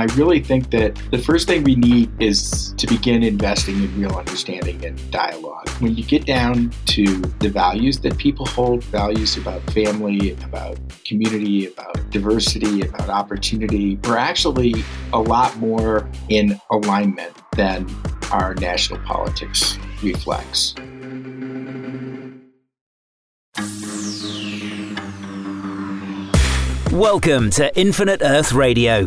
I 0.00 0.04
really 0.14 0.40
think 0.40 0.70
that 0.70 0.96
the 1.10 1.18
first 1.18 1.46
thing 1.46 1.62
we 1.62 1.74
need 1.74 2.10
is 2.22 2.72
to 2.78 2.86
begin 2.86 3.22
investing 3.22 3.74
in 3.82 4.00
real 4.00 4.16
understanding 4.16 4.82
and 4.82 5.10
dialogue. 5.10 5.68
When 5.80 5.94
you 5.94 6.02
get 6.02 6.24
down 6.24 6.72
to 6.86 7.04
the 7.40 7.50
values 7.50 8.00
that 8.00 8.16
people 8.16 8.46
hold, 8.46 8.82
values 8.84 9.36
about 9.36 9.60
family, 9.72 10.38
about 10.42 10.78
community, 11.04 11.66
about 11.66 12.10
diversity, 12.10 12.80
about 12.80 13.10
opportunity, 13.10 13.96
we're 14.04 14.16
actually 14.16 14.72
a 15.12 15.20
lot 15.20 15.54
more 15.58 16.08
in 16.30 16.58
alignment 16.70 17.34
than 17.52 17.86
our 18.30 18.54
national 18.54 19.00
politics 19.00 19.78
reflects. 20.02 20.74
Welcome 26.90 27.50
to 27.50 27.70
Infinite 27.78 28.22
Earth 28.22 28.52
Radio. 28.52 29.06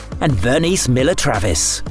and 0.21 0.31
Vernice 0.31 0.87
Miller 0.87 1.15
Travis. 1.15 1.83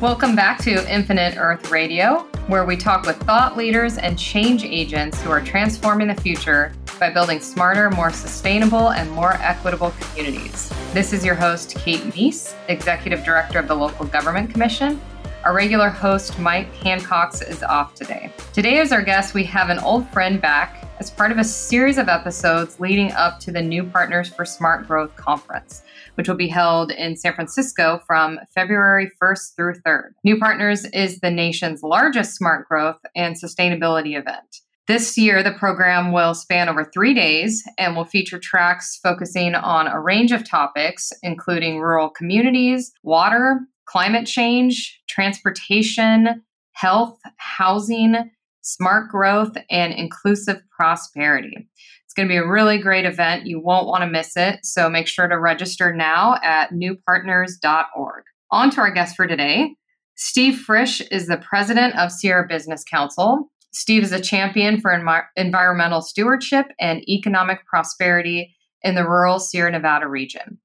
Welcome 0.00 0.36
back 0.36 0.58
to 0.62 0.92
Infinite 0.92 1.36
Earth 1.38 1.70
Radio, 1.70 2.26
where 2.46 2.64
we 2.64 2.76
talk 2.76 3.06
with 3.06 3.16
thought 3.22 3.56
leaders 3.56 3.98
and 3.98 4.18
change 4.18 4.62
agents 4.62 5.20
who 5.22 5.30
are 5.30 5.40
transforming 5.40 6.08
the 6.08 6.14
future 6.14 6.74
by 7.00 7.08
building 7.08 7.40
smarter, 7.40 7.90
more 7.90 8.10
sustainable, 8.10 8.90
and 8.90 9.10
more 9.10 9.34
equitable 9.34 9.92
communities. 10.00 10.72
This 10.92 11.12
is 11.12 11.24
your 11.24 11.34
host, 11.34 11.76
Kate 11.76 12.04
Meis, 12.14 12.54
Executive 12.68 13.24
Director 13.24 13.58
of 13.58 13.68
the 13.68 13.74
Local 13.74 14.06
Government 14.06 14.50
Commission. 14.50 15.00
Our 15.44 15.54
regular 15.54 15.88
host, 15.88 16.38
Mike 16.38 16.72
Hancox, 16.74 17.42
is 17.42 17.62
off 17.62 17.94
today. 17.94 18.32
Today, 18.52 18.78
as 18.78 18.92
our 18.92 19.02
guest, 19.02 19.34
we 19.34 19.44
have 19.44 19.70
an 19.70 19.78
old 19.78 20.06
friend 20.10 20.40
back, 20.40 20.86
as 21.00 21.10
part 21.10 21.32
of 21.32 21.38
a 21.38 21.44
series 21.44 21.98
of 21.98 22.08
episodes 22.08 22.78
leading 22.78 23.10
up 23.12 23.40
to 23.40 23.50
the 23.50 23.62
New 23.62 23.82
Partners 23.82 24.28
for 24.28 24.44
Smart 24.44 24.86
Growth 24.86 25.16
Conference, 25.16 25.82
which 26.14 26.28
will 26.28 26.36
be 26.36 26.48
held 26.48 26.90
in 26.92 27.16
San 27.16 27.34
Francisco 27.34 28.00
from 28.06 28.38
February 28.54 29.10
1st 29.22 29.56
through 29.56 29.74
3rd. 29.86 30.10
New 30.24 30.38
Partners 30.38 30.84
is 30.86 31.20
the 31.20 31.30
nation's 31.30 31.82
largest 31.82 32.34
smart 32.34 32.68
growth 32.68 33.00
and 33.14 33.36
sustainability 33.40 34.18
event. 34.18 34.60
This 34.88 35.16
year, 35.16 35.42
the 35.42 35.52
program 35.52 36.12
will 36.12 36.34
span 36.34 36.68
over 36.68 36.84
three 36.84 37.14
days 37.14 37.62
and 37.78 37.94
will 37.94 38.04
feature 38.04 38.38
tracks 38.38 38.98
focusing 39.00 39.54
on 39.54 39.86
a 39.86 40.00
range 40.00 40.32
of 40.32 40.48
topics, 40.48 41.12
including 41.22 41.78
rural 41.78 42.10
communities, 42.10 42.92
water, 43.04 43.60
climate 43.86 44.26
change, 44.26 45.00
transportation, 45.08 46.42
health, 46.72 47.18
housing, 47.36 48.30
smart 48.62 49.08
growth, 49.10 49.56
and 49.70 49.92
inclusive 49.92 50.60
prosperity. 50.70 51.68
It's 52.12 52.16
going 52.18 52.28
to 52.28 52.32
be 52.34 52.36
a 52.36 52.46
really 52.46 52.76
great 52.76 53.06
event. 53.06 53.46
You 53.46 53.58
won't 53.58 53.86
want 53.86 54.02
to 54.02 54.06
miss 54.06 54.36
it. 54.36 54.66
So 54.66 54.90
make 54.90 55.08
sure 55.08 55.26
to 55.26 55.38
register 55.38 55.94
now 55.94 56.36
at 56.42 56.68
newpartners.org. 56.70 58.24
On 58.50 58.68
to 58.68 58.80
our 58.82 58.90
guest 58.90 59.16
for 59.16 59.26
today. 59.26 59.74
Steve 60.14 60.58
Frisch 60.58 61.00
is 61.10 61.26
the 61.26 61.38
president 61.38 61.98
of 61.98 62.12
Sierra 62.12 62.46
Business 62.46 62.84
Council. 62.84 63.50
Steve 63.72 64.02
is 64.02 64.12
a 64.12 64.20
champion 64.20 64.78
for 64.78 64.90
envi- 64.90 65.24
environmental 65.36 66.02
stewardship 66.02 66.66
and 66.78 67.00
economic 67.08 67.64
prosperity 67.64 68.54
in 68.82 68.94
the 68.94 69.08
rural 69.08 69.38
Sierra 69.38 69.70
Nevada 69.70 70.06
region. 70.06 70.58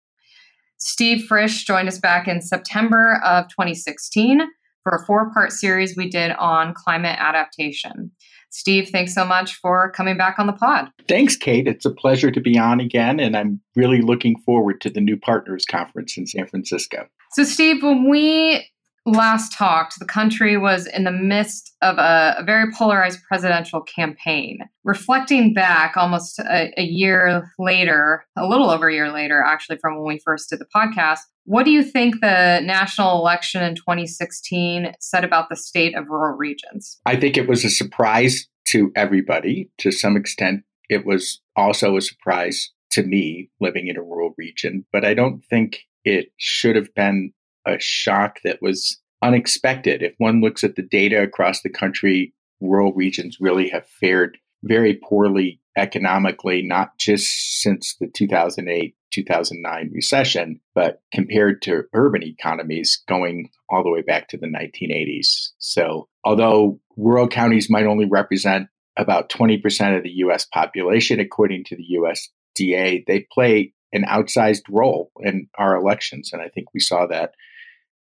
Steve 0.79 1.28
Frisch 1.28 1.64
joined 1.64 1.88
us 1.88 1.97
back 1.97 2.28
in 2.28 2.41
September 2.41 3.22
of 3.24 3.47
2016 3.47 4.41
for 4.84 4.97
a 4.97 5.06
four 5.06 5.31
part 5.34 5.53
series 5.53 5.96
we 5.96 6.09
did 6.09 6.31
on 6.31 6.74
climate 6.74 7.16
adaptation. 7.18 8.12
Steve, 8.50 8.90
thanks 8.90 9.13
so 9.13 9.25
much 9.25 9.56
for 9.56 9.91
coming 9.91 10.18
back 10.18 10.40
on 10.40 10.47
the 10.47 10.53
pod. 10.53 10.90
Thanks, 11.08 11.35
Kate. 11.35 11.68
It's 11.68 11.85
a 11.85 11.91
pleasure 11.91 12.31
to 12.31 12.40
be 12.40 12.58
on 12.58 12.80
again, 12.80 13.19
and 13.19 13.35
I'm 13.35 13.62
really 13.75 14.02
looking 14.02 14.38
forward 14.46 14.81
to 14.81 14.90
the 14.90 15.02
New 15.02 15.18
Partners 15.18 15.66
Conference 15.66 16.18
in 16.18 16.28
San 16.28 16.47
Francisco. 16.47 17.08
So, 17.34 17.44
Steve, 17.44 17.84
when 17.84 18.09
we 18.09 18.68
last 19.07 19.53
talked, 19.53 20.00
the 20.00 20.06
country 20.06 20.57
was 20.57 20.85
in 20.85 21.03
the 21.03 21.12
midst 21.12 21.75
of 21.81 21.97
a, 21.97 22.35
a 22.38 22.44
very 22.44 22.72
polarized 22.72 23.19
presidential 23.28 23.81
campaign. 23.81 24.59
Reflecting 24.84 25.53
back 25.53 25.95
almost 25.95 26.40
a, 26.40 26.72
a, 26.78 26.84
year 26.84 27.51
later, 27.57 28.25
a 28.38 28.47
little 28.47 28.69
over 28.69 28.90
a 28.90 28.94
year 28.94 29.12
later, 29.12 29.41
actually, 29.41 29.78
from 29.78 29.96
when 29.96 30.16
we 30.16 30.19
first 30.19 30.50
did 30.50 30.59
the 30.59 30.67
podcast, 30.75 31.19
what 31.46 31.63
do 31.63 31.72
you 31.72 31.84
think 31.84 32.19
the 32.19 32.59
national 32.63 33.17
election 33.19 33.63
in 33.63 33.75
2016 33.75 34.91
said 35.00 35.23
about 35.23 35.50
the 35.50 35.56
state 35.56 35.96
of 35.96 36.07
rural 36.09 36.38
regions? 36.38 37.00
I 37.06 37.16
think 37.16 37.38
it 37.38 37.47
was 37.47 37.63
a 37.63 37.69
surprise 37.69 38.47
to 38.67 38.91
everybody. 38.96 39.69
To 39.79 39.91
some 39.91 40.17
extent, 40.17 40.63
it 40.90 41.06
was 41.06 41.41
also 41.56 41.96
a 41.96 42.01
surprise 42.01 42.72
to 42.91 43.03
me 43.03 43.50
living 43.59 43.88
in 43.88 43.97
a 43.97 44.01
rural 44.01 44.34
region, 44.38 44.85
but 44.91 45.06
I 45.06 45.13
don't 45.13 45.41
think 45.50 45.79
it 46.03 46.31
should 46.38 46.75
have 46.75 46.94
been 46.96 47.34
a 47.67 47.79
shock 47.79 48.39
that 48.44 48.61
was 48.61 49.00
unexpected. 49.22 50.01
If 50.01 50.13
one 50.17 50.41
looks 50.41 50.63
at 50.63 50.75
the 50.75 50.83
data 50.83 51.22
across 51.22 51.61
the 51.61 51.69
country, 51.69 52.33
rural 52.61 52.94
regions 52.94 53.38
really 53.39 53.69
have 53.69 53.88
fared 54.00 54.38
very 54.63 55.00
poorly 55.03 55.59
economically, 55.78 56.63
not 56.63 56.97
just 56.97 57.61
since 57.61 57.95
the 58.00 58.07
2008 58.07 58.95
2009 59.11 59.91
recession, 59.94 60.59
but 60.75 61.01
compared 61.13 61.61
to 61.63 61.83
urban 61.94 62.23
economies 62.23 63.01
going 63.07 63.50
all 63.69 63.84
the 63.84 63.89
way 63.89 64.01
back 64.01 64.28
to 64.28 64.38
the 64.38 64.47
1980s. 64.47 65.51
So, 65.59 66.07
although 66.23 66.79
rural 66.97 67.28
counties 67.28 67.69
might 67.69 67.85
only 67.85 68.05
represent 68.05 68.67
about 68.97 69.29
20% 69.29 69.97
of 69.97 70.03
the 70.03 70.09
US 70.09 70.45
population, 70.45 71.19
according 71.19 71.63
to 71.66 71.75
the 71.75 71.85
USDA, 71.97 73.05
they 73.05 73.28
play 73.31 73.73
an 73.94 74.03
outsized 74.03 74.63
role 74.69 75.11
in 75.22 75.47
our 75.57 75.75
elections. 75.75 76.31
And 76.34 76.41
I 76.41 76.49
think 76.49 76.67
we 76.73 76.79
saw 76.79 77.05
that 77.07 77.34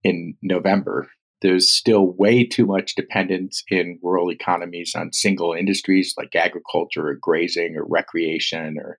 in 0.04 0.37
November. 0.42 1.09
There's 1.42 1.69
still 1.69 2.12
way 2.12 2.44
too 2.44 2.66
much 2.66 2.94
dependence 2.94 3.65
in 3.69 3.98
rural 4.03 4.31
economies 4.31 4.94
on 4.94 5.12
single 5.12 5.53
industries 5.53 6.15
like 6.16 6.34
agriculture 6.34 7.09
or 7.09 7.16
grazing 7.20 7.76
or 7.76 7.84
recreation 7.84 8.76
or 8.78 8.98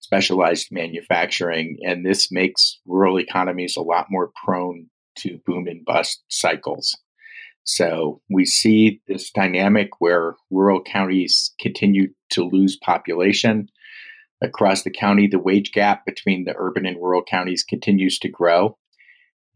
specialized 0.00 0.68
manufacturing. 0.70 1.78
And 1.82 2.04
this 2.04 2.30
makes 2.30 2.78
rural 2.86 3.18
economies 3.18 3.76
a 3.76 3.82
lot 3.82 4.06
more 4.10 4.30
prone 4.44 4.86
to 5.18 5.38
boom 5.46 5.66
and 5.66 5.84
bust 5.84 6.22
cycles. 6.28 6.96
So 7.64 8.20
we 8.28 8.44
see 8.44 9.00
this 9.06 9.30
dynamic 9.30 9.90
where 10.00 10.34
rural 10.50 10.82
counties 10.82 11.54
continue 11.60 12.08
to 12.30 12.44
lose 12.44 12.76
population. 12.76 13.68
Across 14.42 14.82
the 14.82 14.90
county, 14.90 15.28
the 15.28 15.38
wage 15.38 15.70
gap 15.70 16.04
between 16.04 16.44
the 16.44 16.54
urban 16.58 16.86
and 16.86 16.96
rural 16.96 17.22
counties 17.22 17.62
continues 17.62 18.18
to 18.20 18.28
grow. 18.28 18.76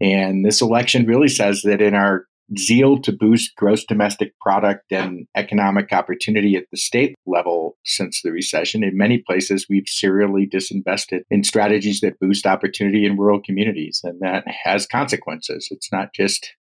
And 0.01 0.45
this 0.45 0.61
election 0.61 1.07
really 1.07 1.29
says 1.29 1.63
that 1.63 1.81
in 1.81 1.95
our 1.95 2.27
zeal 2.57 3.01
to 3.01 3.13
boost 3.13 3.57
gross 3.57 3.85
domestic 3.85 4.39
product 4.41 4.93
and 4.93 5.27
economic 5.35 5.93
opportunity 5.93 6.55
at 6.55 6.65
the 6.71 6.77
state 6.77 7.17
level 7.27 7.77
since 7.85 8.23
the 8.23 8.31
recession, 8.31 8.85
in 8.85 8.97
many 8.97 9.19
places 9.19 9.67
we've 9.69 9.89
serially 9.89 10.47
disinvested 10.47 11.23
in 11.31 11.43
strategies 11.43 12.01
that 12.01 12.21
boost 12.21 12.47
opportunity 12.47 13.05
in 13.05 13.17
rural 13.17 13.41
communities. 13.41 14.01
And 14.05 14.21
that 14.21 14.45
has 14.65 14.87
consequences. 14.87 15.69
It's 15.71 15.91
not 15.91 16.15
just 16.15 16.55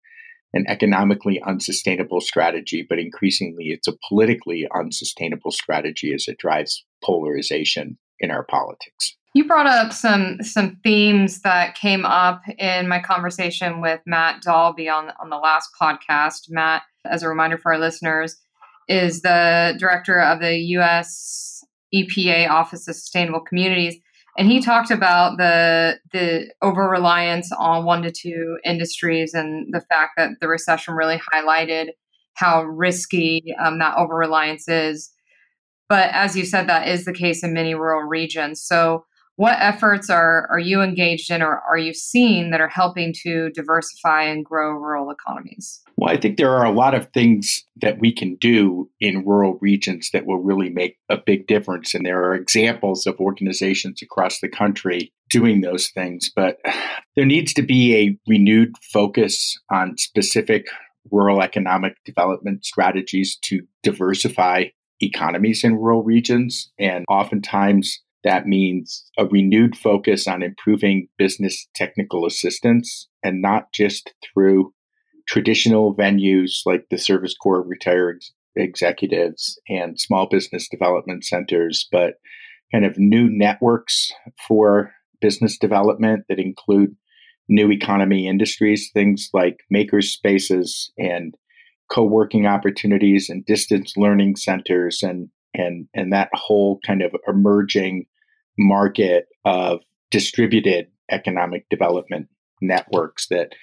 an 0.54 0.66
economically 0.68 1.42
unsustainable 1.42 2.22
strategy, 2.22 2.86
but 2.88 3.00
increasingly 3.00 3.66
it's 3.66 3.88
a 3.88 3.98
politically 4.08 4.68
unsustainable 4.74 5.52
strategy 5.52 6.14
as 6.14 6.28
it 6.28 6.38
drives 6.38 6.86
polarization 7.04 7.98
in 8.20 8.32
our 8.32 8.44
politics. 8.44 9.18
You 9.36 9.48
brought 9.48 9.66
up 9.66 9.92
some 9.92 10.44
some 10.44 10.78
themes 10.84 11.42
that 11.42 11.74
came 11.74 12.06
up 12.06 12.42
in 12.60 12.88
my 12.88 13.00
conversation 13.02 13.82
with 13.82 14.00
Matt 14.06 14.44
Dalbey 14.44 14.94
on 14.94 15.12
on 15.20 15.32
the 15.32 15.38
last 15.38 15.70
podcast. 15.80 16.50
Matt, 16.50 16.84
as 17.04 17.24
a 17.24 17.30
reminder 17.30 17.58
for 17.58 17.74
our 17.74 17.80
listeners, 17.80 18.38
is 18.88 19.24
the 19.24 19.76
director 19.80 20.22
of 20.22 20.40
the 20.40 20.56
U.S. 20.78 21.64
EPA 21.96 22.48
Office 22.48 22.88
of 22.88 22.96
Sustainable 22.96 23.42
Communities, 23.42 23.96
and 24.38 24.48
he 24.48 24.62
talked 24.62 24.92
about 24.92 25.38
the 25.38 25.98
the 26.12 26.54
over 26.62 26.88
reliance 26.88 27.52
on 27.58 27.86
one 27.86 28.04
to 28.04 28.12
two 28.12 28.60
industries 28.64 29.34
and 29.34 29.74
the 29.74 29.82
fact 29.82 30.12
that 30.16 30.30
the 30.42 30.48
recession 30.48 30.94
really 30.94 31.20
highlighted 31.34 31.88
how 32.36 32.64
risky 32.64 33.44
um, 33.64 33.80
that 33.80 33.98
over 33.98 34.16
reliance 34.16 34.68
is. 34.68 35.12
But 35.90 36.12
as 36.12 36.36
you 36.36 36.46
said, 36.46 36.68
that 36.68 36.88
is 36.88 37.06
the 37.06 37.14
case 37.14 37.44
in 37.44 37.54
many 37.54 37.74
rural 37.74 38.04
regions. 38.04 38.62
So 38.62 39.06
what 39.36 39.58
efforts 39.60 40.10
are, 40.10 40.48
are 40.52 40.60
you 40.60 40.82
engaged 40.82 41.32
in 41.32 41.42
or 41.42 41.62
are 41.68 41.78
you 41.78 41.94
seeing 41.94 42.52
that 42.52 42.62
are 42.62 42.68
helping 42.68 43.14
to 43.24 43.50
diversify 43.52 44.24
and 44.24 44.46
grow 44.46 44.72
rural 44.74 45.10
economies? 45.10 45.82
Well, 45.98 46.14
I 46.14 46.18
think 46.18 46.38
there 46.38 46.52
are 46.52 46.66
a 46.66 46.72
lot 46.72 46.94
of 46.94 47.08
things 47.14 47.66
that 47.82 48.00
we 48.00 48.12
can 48.12 48.36
do 48.36 48.90
in 49.00 49.26
rural 49.26 49.58
regions 49.60 50.12
that 50.14 50.26
will 50.26 50.38
really 50.38 50.70
make 50.70 50.98
a 51.10 51.18
big 51.18 51.48
difference. 51.48 51.94
And 51.94 52.06
there 52.06 52.24
are 52.24 52.36
examples 52.36 53.08
of 53.08 53.20
organizations 53.20 54.02
across 54.02 54.40
the 54.40 54.50
country 54.50 55.12
doing 55.30 55.62
those 55.62 55.88
things. 55.90 56.32
But 56.36 56.60
there 57.16 57.26
needs 57.26 57.54
to 57.56 57.64
be 57.64 57.96
a 57.96 58.18
renewed 58.28 58.76
focus 58.92 59.58
on 59.72 59.98
specific 59.98 60.68
rural 61.12 61.42
economic 61.42 61.96
development 62.06 62.66
strategies 62.66 63.38
to 63.44 63.62
diversify 63.82 64.66
economies 65.02 65.64
in 65.64 65.76
rural 65.76 66.04
regions. 66.04 66.72
And 66.80 67.04
oftentimes 67.10 68.00
that 68.24 68.48
means 68.48 69.04
a 69.18 69.26
renewed 69.26 69.76
focus 69.78 70.28
on 70.28 70.44
improving 70.44 71.08
business 71.18 71.68
technical 71.76 72.26
assistance 72.26 73.08
and 73.24 73.42
not 73.42 73.72
just 73.74 74.14
through 74.24 74.74
traditional 75.28 75.96
venues 75.96 76.62
like 76.66 76.86
the 76.90 76.98
Service 76.98 77.36
Corps 77.36 77.62
of 77.62 77.68
retired 77.68 78.22
executives 78.56 79.60
and 79.68 80.00
small 80.00 80.28
business 80.28 80.68
development 80.70 81.26
centers, 81.26 81.88
but 81.92 82.16
kind 82.72 82.86
of 82.86 82.98
new 82.98 83.30
networks 83.30 84.12
for 84.48 84.92
business 85.22 85.58
development 85.58 86.26
that 86.30 86.40
include 86.40 86.96
new 87.50 87.72
economy 87.72 88.28
industries, 88.28 88.90
things 88.94 89.30
like 89.34 89.58
makers 89.70 90.12
spaces 90.12 90.92
and 90.98 91.36
co-working 91.92 92.46
opportunities 92.46 93.30
and 93.30 93.46
distance 93.46 93.94
learning 93.98 94.36
centers 94.36 95.04
and 95.04 95.30
and 95.54 95.88
and 95.94 96.12
that 96.12 96.30
whole 96.34 96.80
kind 96.86 97.02
of 97.02 97.14
emerging 97.28 98.06
market 98.58 99.28
of 99.46 99.82
distributed 100.12 100.88
economic 101.10 101.68
development 101.70 102.28
networks 102.62 103.28
that 103.28 103.54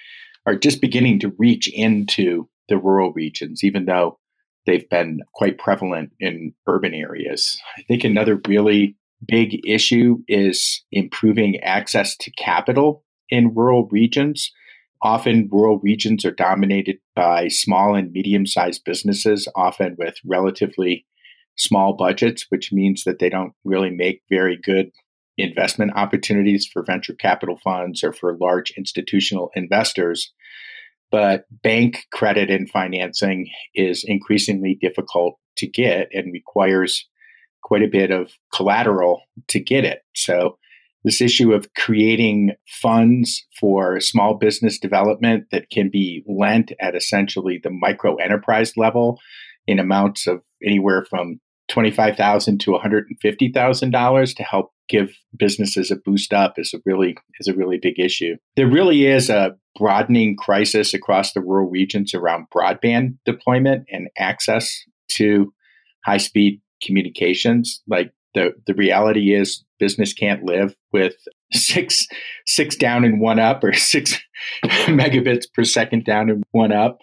are 0.45 0.55
just 0.55 0.81
beginning 0.81 1.19
to 1.19 1.33
reach 1.37 1.69
into 1.73 2.47
the 2.69 2.77
rural 2.77 3.11
regions, 3.13 3.63
even 3.63 3.85
though 3.85 4.19
they've 4.65 4.89
been 4.89 5.21
quite 5.33 5.57
prevalent 5.57 6.11
in 6.19 6.53
urban 6.67 6.93
areas. 6.93 7.59
I 7.77 7.81
think 7.83 8.03
another 8.03 8.39
really 8.47 8.95
big 9.27 9.59
issue 9.65 10.19
is 10.27 10.83
improving 10.91 11.59
access 11.61 12.15
to 12.17 12.31
capital 12.31 13.03
in 13.29 13.53
rural 13.53 13.87
regions. 13.91 14.51
Often, 15.03 15.49
rural 15.51 15.79
regions 15.79 16.25
are 16.25 16.31
dominated 16.31 16.97
by 17.15 17.47
small 17.47 17.95
and 17.95 18.11
medium 18.11 18.45
sized 18.45 18.83
businesses, 18.85 19.47
often 19.55 19.95
with 19.97 20.15
relatively 20.25 21.05
small 21.57 21.93
budgets, 21.93 22.45
which 22.49 22.71
means 22.71 23.03
that 23.03 23.19
they 23.19 23.29
don't 23.29 23.53
really 23.63 23.89
make 23.89 24.21
very 24.29 24.57
good 24.57 24.91
investment 25.37 25.91
opportunities 25.95 26.67
for 26.67 26.83
venture 26.83 27.13
capital 27.13 27.57
funds 27.63 28.03
or 28.03 28.13
for 28.13 28.37
large 28.37 28.71
institutional 28.77 29.51
investors. 29.55 30.33
But 31.11 31.45
bank 31.51 32.05
credit 32.11 32.49
and 32.49 32.69
financing 32.69 33.49
is 33.75 34.03
increasingly 34.05 34.77
difficult 34.79 35.37
to 35.57 35.67
get 35.67 36.07
and 36.13 36.31
requires 36.31 37.07
quite 37.63 37.83
a 37.83 37.87
bit 37.87 38.11
of 38.11 38.31
collateral 38.53 39.21
to 39.49 39.59
get 39.59 39.85
it. 39.85 40.01
So, 40.15 40.57
this 41.03 41.19
issue 41.19 41.51
of 41.51 41.73
creating 41.75 42.51
funds 42.67 43.43
for 43.59 43.99
small 43.99 44.35
business 44.35 44.77
development 44.77 45.45
that 45.51 45.71
can 45.71 45.89
be 45.89 46.23
lent 46.27 46.71
at 46.79 46.95
essentially 46.95 47.59
the 47.61 47.71
micro 47.71 48.17
enterprise 48.17 48.77
level 48.77 49.19
in 49.67 49.79
amounts 49.79 50.27
of 50.27 50.41
anywhere 50.63 51.05
from 51.09 51.39
25,000 51.69 52.59
to 52.59 52.71
$150,000 52.71 54.35
to 54.35 54.43
help 54.43 54.71
give 54.89 55.13
businesses 55.37 55.89
a 55.89 55.95
boost 55.95 56.33
up 56.33 56.55
is 56.57 56.73
a 56.73 56.81
really 56.85 57.15
is 57.39 57.47
a 57.47 57.53
really 57.53 57.79
big 57.81 57.97
issue. 57.97 58.35
There 58.57 58.69
really 58.69 59.05
is 59.05 59.29
a 59.29 59.55
broadening 59.79 60.35
crisis 60.35 60.93
across 60.93 61.31
the 61.31 61.39
rural 61.39 61.69
regions 61.69 62.13
around 62.13 62.47
broadband 62.53 63.17
deployment 63.25 63.85
and 63.89 64.09
access 64.17 64.83
to 65.11 65.53
high-speed 66.05 66.61
communications. 66.83 67.81
Like 67.87 68.11
the 68.35 68.53
the 68.67 68.73
reality 68.73 69.33
is 69.33 69.63
business 69.79 70.13
can't 70.13 70.43
live 70.43 70.75
with 70.91 71.15
six 71.53 72.05
six 72.45 72.75
down 72.75 73.05
and 73.05 73.21
one 73.21 73.39
up 73.39 73.63
or 73.63 73.73
six 73.93 74.19
megabits 74.65 75.45
per 75.53 75.63
second 75.63 76.03
down 76.03 76.29
and 76.29 76.43
one 76.51 76.73
up 76.73 76.99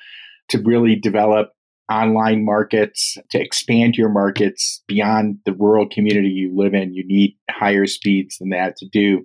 to 0.50 0.58
really 0.62 0.94
develop 0.94 1.52
online 1.90 2.44
markets, 2.44 3.16
to 3.30 3.40
expand 3.40 3.96
your 3.96 4.08
markets 4.08 4.82
beyond 4.86 5.38
the 5.44 5.54
rural 5.54 5.88
community 5.88 6.28
you 6.28 6.54
live 6.54 6.74
in, 6.74 6.92
you 6.92 7.04
need 7.06 7.36
higher 7.50 7.86
speeds 7.86 8.38
than 8.38 8.50
that 8.50 8.76
to 8.76 8.86
do 8.86 9.24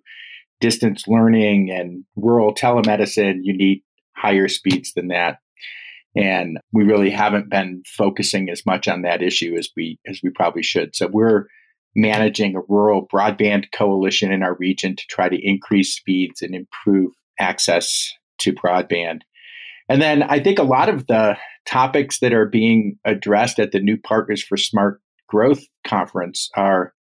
distance 0.64 1.04
learning 1.08 1.70
and 1.70 2.06
rural 2.16 2.56
telemedicine, 2.56 3.40
you 3.42 3.56
need 3.56 3.84
higher 4.16 4.48
speeds 4.48 4.94
than 4.94 5.10
that. 5.10 5.40
And 6.16 6.58
we 6.72 6.86
really 6.86 7.10
haven't 7.10 7.50
been 7.50 7.84
focusing 7.86 8.50
as 8.50 8.66
much 8.66 8.88
on 8.88 9.02
that 9.02 9.22
issue 9.22 9.56
as 9.58 9.70
we 9.76 10.00
as 10.08 10.22
we 10.24 10.30
probably 10.30 10.64
should. 10.64 10.96
So 10.96 11.08
we're 11.08 11.48
managing 11.96 12.56
a 12.56 12.62
rural 12.70 13.08
broadband 13.08 13.66
coalition 13.74 14.32
in 14.32 14.42
our 14.42 14.56
region 14.56 14.96
to 14.96 15.04
try 15.10 15.28
to 15.28 15.48
increase 15.48 15.96
speeds 15.96 16.42
and 16.42 16.56
improve 16.56 17.12
access 17.40 18.12
to 18.40 18.54
broadband. 18.54 19.22
And 19.94 20.02
then 20.02 20.24
I 20.24 20.40
think 20.40 20.58
a 20.58 20.64
lot 20.64 20.90
of 20.90 21.06
the 21.06 21.38
topics 21.68 22.18
that 22.18 22.34
are 22.34 22.48
being 22.48 22.98
addressed 23.06 23.60
at 23.60 23.74
the 23.74 23.80
New 23.80 23.96
Partners 23.96 24.44
for 24.44 24.58
Smart 24.58 25.00
Growth 25.30 25.62
conference 25.86 26.50
are 26.58 26.96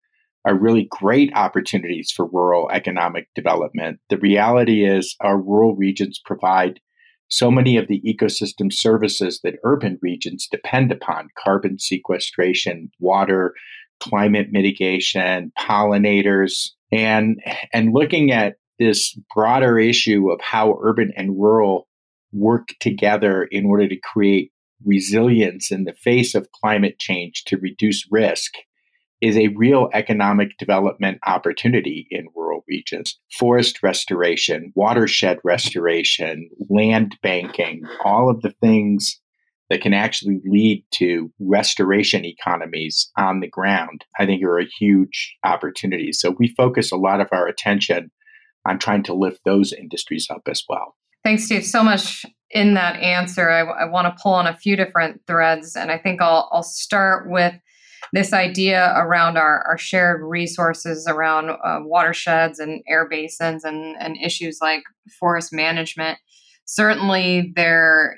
are 0.44 0.58
really 0.58 0.88
great 0.90 1.30
opportunities 1.36 2.10
for 2.10 2.26
rural 2.32 2.68
economic 2.72 3.28
development. 3.36 4.00
The 4.08 4.16
reality 4.18 4.84
is 4.84 5.14
our 5.20 5.40
rural 5.40 5.76
regions 5.76 6.20
provide 6.24 6.80
so 7.28 7.48
many 7.48 7.76
of 7.76 7.86
the 7.86 8.02
ecosystem 8.04 8.72
services 8.72 9.38
that 9.44 9.60
urban 9.62 9.96
regions 10.02 10.48
depend 10.50 10.90
upon 10.90 11.28
carbon 11.38 11.78
sequestration, 11.78 12.90
water, 12.98 13.54
climate 14.00 14.48
mitigation, 14.50 15.52
pollinators, 15.56 16.70
and 16.90 17.40
and 17.72 17.92
looking 17.92 18.32
at 18.32 18.56
this 18.80 19.16
broader 19.32 19.78
issue 19.78 20.28
of 20.32 20.40
how 20.40 20.76
urban 20.82 21.12
and 21.16 21.38
rural 21.38 21.86
work 22.32 22.68
together 22.80 23.44
in 23.44 23.66
order 23.66 23.88
to 23.88 23.96
create 23.96 24.52
resilience 24.84 25.70
in 25.70 25.84
the 25.84 25.92
face 25.92 26.34
of 26.34 26.50
climate 26.52 26.98
change 26.98 27.44
to 27.44 27.58
reduce 27.58 28.06
risk 28.10 28.54
is 29.20 29.36
a 29.36 29.48
real 29.48 29.90
economic 29.92 30.56
development 30.58 31.18
opportunity 31.26 32.06
in 32.10 32.28
rural 32.34 32.64
regions. 32.66 33.18
Forest 33.38 33.82
restoration, 33.82 34.72
watershed 34.74 35.38
restoration, 35.44 36.48
land 36.70 37.16
banking, 37.22 37.82
all 38.02 38.30
of 38.30 38.40
the 38.40 38.54
things 38.62 39.20
that 39.68 39.82
can 39.82 39.92
actually 39.92 40.40
lead 40.44 40.84
to 40.90 41.30
restoration 41.38 42.24
economies 42.24 43.10
on 43.16 43.40
the 43.40 43.48
ground, 43.48 44.04
I 44.18 44.26
think 44.26 44.42
are 44.42 44.58
a 44.58 44.68
huge 44.78 45.36
opportunity. 45.44 46.12
So 46.12 46.34
we 46.38 46.54
focus 46.56 46.90
a 46.90 46.96
lot 46.96 47.20
of 47.20 47.28
our 47.30 47.46
attention 47.46 48.10
on 48.66 48.78
trying 48.78 49.04
to 49.04 49.14
lift 49.14 49.40
those 49.44 49.72
industries 49.72 50.28
up 50.28 50.42
as 50.48 50.64
well. 50.68 50.96
Thanks, 51.22 51.44
Steve, 51.44 51.64
so 51.64 51.82
much 51.82 52.24
in 52.50 52.74
that 52.74 52.96
answer. 53.00 53.50
I, 53.50 53.60
I 53.60 53.84
want 53.84 54.06
to 54.06 54.22
pull 54.22 54.32
on 54.32 54.46
a 54.46 54.56
few 54.56 54.76
different 54.76 55.20
threads, 55.26 55.76
and 55.76 55.90
I 55.90 55.98
think 55.98 56.22
I'll, 56.22 56.48
I'll 56.52 56.62
start 56.62 57.30
with 57.30 57.54
this 58.12 58.32
idea 58.32 58.92
around 58.96 59.36
our, 59.36 59.62
our 59.68 59.78
shared 59.78 60.22
resources 60.22 61.06
around 61.06 61.50
uh, 61.50 61.78
watersheds 61.82 62.58
and 62.58 62.82
air 62.88 63.06
basins 63.08 63.64
and, 63.64 63.96
and 64.00 64.16
issues 64.16 64.58
like 64.60 64.82
forest 65.18 65.52
management. 65.52 66.18
Certainly, 66.64 67.52
there 67.54 68.16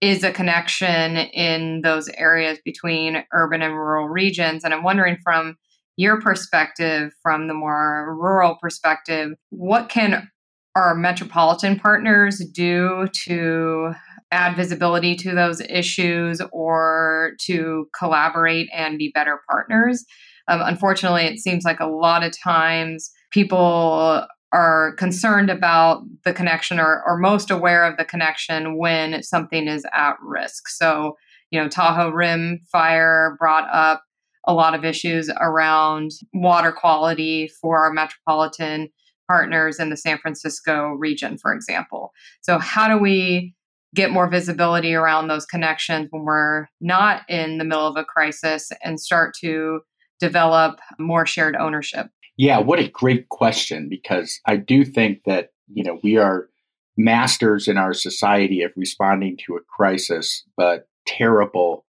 is 0.00 0.24
a 0.24 0.32
connection 0.32 1.16
in 1.16 1.82
those 1.82 2.08
areas 2.16 2.58
between 2.64 3.22
urban 3.32 3.62
and 3.62 3.74
rural 3.74 4.08
regions. 4.08 4.64
And 4.64 4.72
I'm 4.72 4.82
wondering 4.82 5.18
from 5.22 5.56
your 5.96 6.20
perspective, 6.20 7.12
from 7.22 7.48
the 7.48 7.54
more 7.54 8.16
rural 8.18 8.56
perspective, 8.60 9.32
what 9.50 9.90
can 9.90 10.30
our 10.76 10.94
metropolitan 10.94 11.78
partners 11.78 12.42
do 12.52 13.08
to 13.24 13.92
add 14.32 14.56
visibility 14.56 15.16
to 15.16 15.34
those 15.34 15.60
issues 15.62 16.40
or 16.52 17.32
to 17.40 17.88
collaborate 17.98 18.68
and 18.72 18.98
be 18.98 19.10
better 19.12 19.40
partners? 19.48 20.04
Um, 20.48 20.60
unfortunately, 20.62 21.24
it 21.24 21.38
seems 21.38 21.64
like 21.64 21.80
a 21.80 21.86
lot 21.86 22.24
of 22.24 22.32
times 22.38 23.10
people 23.30 24.26
are 24.52 24.94
concerned 24.96 25.50
about 25.50 26.02
the 26.24 26.32
connection 26.32 26.80
or, 26.80 27.02
or 27.06 27.18
most 27.18 27.50
aware 27.50 27.84
of 27.84 27.96
the 27.96 28.04
connection 28.04 28.76
when 28.76 29.22
something 29.22 29.68
is 29.68 29.84
at 29.92 30.16
risk. 30.22 30.68
So, 30.68 31.16
you 31.50 31.60
know, 31.60 31.68
Tahoe 31.68 32.10
Rim 32.10 32.60
fire 32.70 33.36
brought 33.38 33.68
up 33.72 34.02
a 34.46 34.54
lot 34.54 34.74
of 34.74 34.84
issues 34.84 35.30
around 35.40 36.10
water 36.32 36.72
quality 36.72 37.48
for 37.60 37.78
our 37.78 37.92
metropolitan 37.92 38.88
partners 39.30 39.78
in 39.78 39.90
the 39.90 39.96
San 39.96 40.18
Francisco 40.18 40.88
region, 40.88 41.38
for 41.38 41.54
example. 41.54 42.12
So, 42.40 42.58
how 42.58 42.88
do 42.88 42.98
we 42.98 43.54
get 43.94 44.10
more 44.10 44.28
visibility 44.28 44.92
around 44.92 45.28
those 45.28 45.46
connections 45.46 46.08
when 46.10 46.24
we're 46.24 46.66
not 46.80 47.22
in 47.28 47.58
the 47.58 47.64
middle 47.64 47.86
of 47.86 47.96
a 47.96 48.04
crisis 48.04 48.72
and 48.82 48.98
start 48.98 49.34
to 49.40 49.80
develop 50.18 50.80
more 50.98 51.26
shared 51.26 51.54
ownership? 51.54 52.08
Yeah, 52.36 52.58
what 52.58 52.80
a 52.80 52.88
great 52.88 53.28
question 53.28 53.88
because 53.88 54.40
I 54.46 54.56
do 54.56 54.84
think 54.84 55.22
that, 55.26 55.50
you 55.72 55.84
know, 55.84 56.00
we 56.02 56.16
are 56.16 56.48
masters 56.96 57.68
in 57.68 57.76
our 57.76 57.94
society 57.94 58.62
of 58.62 58.72
responding 58.76 59.38
to 59.46 59.54
a 59.54 59.60
crisis, 59.60 60.44
but 60.56 60.88
terrible 61.06 61.84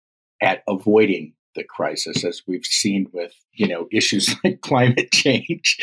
at 0.43 0.63
avoiding 0.69 1.35
the 1.55 1.65
crisis, 1.65 2.25
as 2.25 2.43
we've 2.47 2.65
seen 2.65 3.07
with 3.13 3.33
you 3.53 3.67
know 3.67 3.89
issues 3.93 4.35
like 4.45 4.61
climate 4.61 5.11
change. 5.13 5.79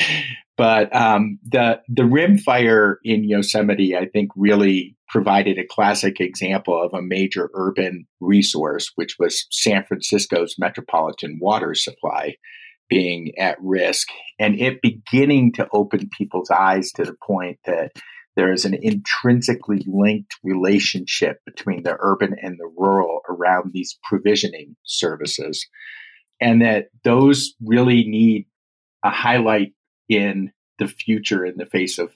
But 0.58 0.96
um, 0.96 1.40
the 1.44 1.82
the 1.88 2.06
rim 2.06 2.38
fire 2.38 3.00
in 3.04 3.24
Yosemite, 3.24 3.96
I 3.96 4.08
think, 4.08 4.32
really 4.36 4.96
provided 5.10 5.58
a 5.58 5.68
classic 5.70 6.20
example 6.20 6.82
of 6.82 6.94
a 6.94 7.02
major 7.02 7.50
urban 7.54 8.06
resource, 8.20 8.92
which 8.96 9.18
was 9.20 9.46
San 9.52 9.84
Francisco's 9.84 10.56
metropolitan 10.58 11.40
water 11.42 11.76
supply 11.76 12.36
being 12.90 13.32
at 13.38 13.58
risk, 13.62 14.08
and 14.40 14.60
it 14.60 14.82
beginning 14.82 15.52
to 15.54 15.68
open 15.74 16.10
people's 16.16 16.52
eyes 16.52 16.92
to 16.92 17.04
the 17.04 17.16
point 17.26 17.58
that 17.66 17.92
there 18.36 18.52
is 18.52 18.66
an 18.66 18.74
intrinsically 18.74 19.84
linked 19.88 20.36
relationship 20.44 21.40
between 21.46 21.84
the 21.84 21.98
urban 22.00 22.36
and 22.42 22.58
the 22.58 22.70
rural 22.78 23.22
around 23.30 23.72
these 23.72 23.98
provisioning 24.04 24.76
services, 24.84 25.66
and 26.42 26.62
that 26.62 26.88
those 27.04 27.54
really 27.62 28.04
need 28.04 28.46
a 29.04 29.10
highlight 29.10 29.74
in 30.10 30.52
the 30.80 30.88
future 30.88 31.46
in 31.46 31.58
the 31.58 31.66
face 31.66 31.98
of 31.98 32.12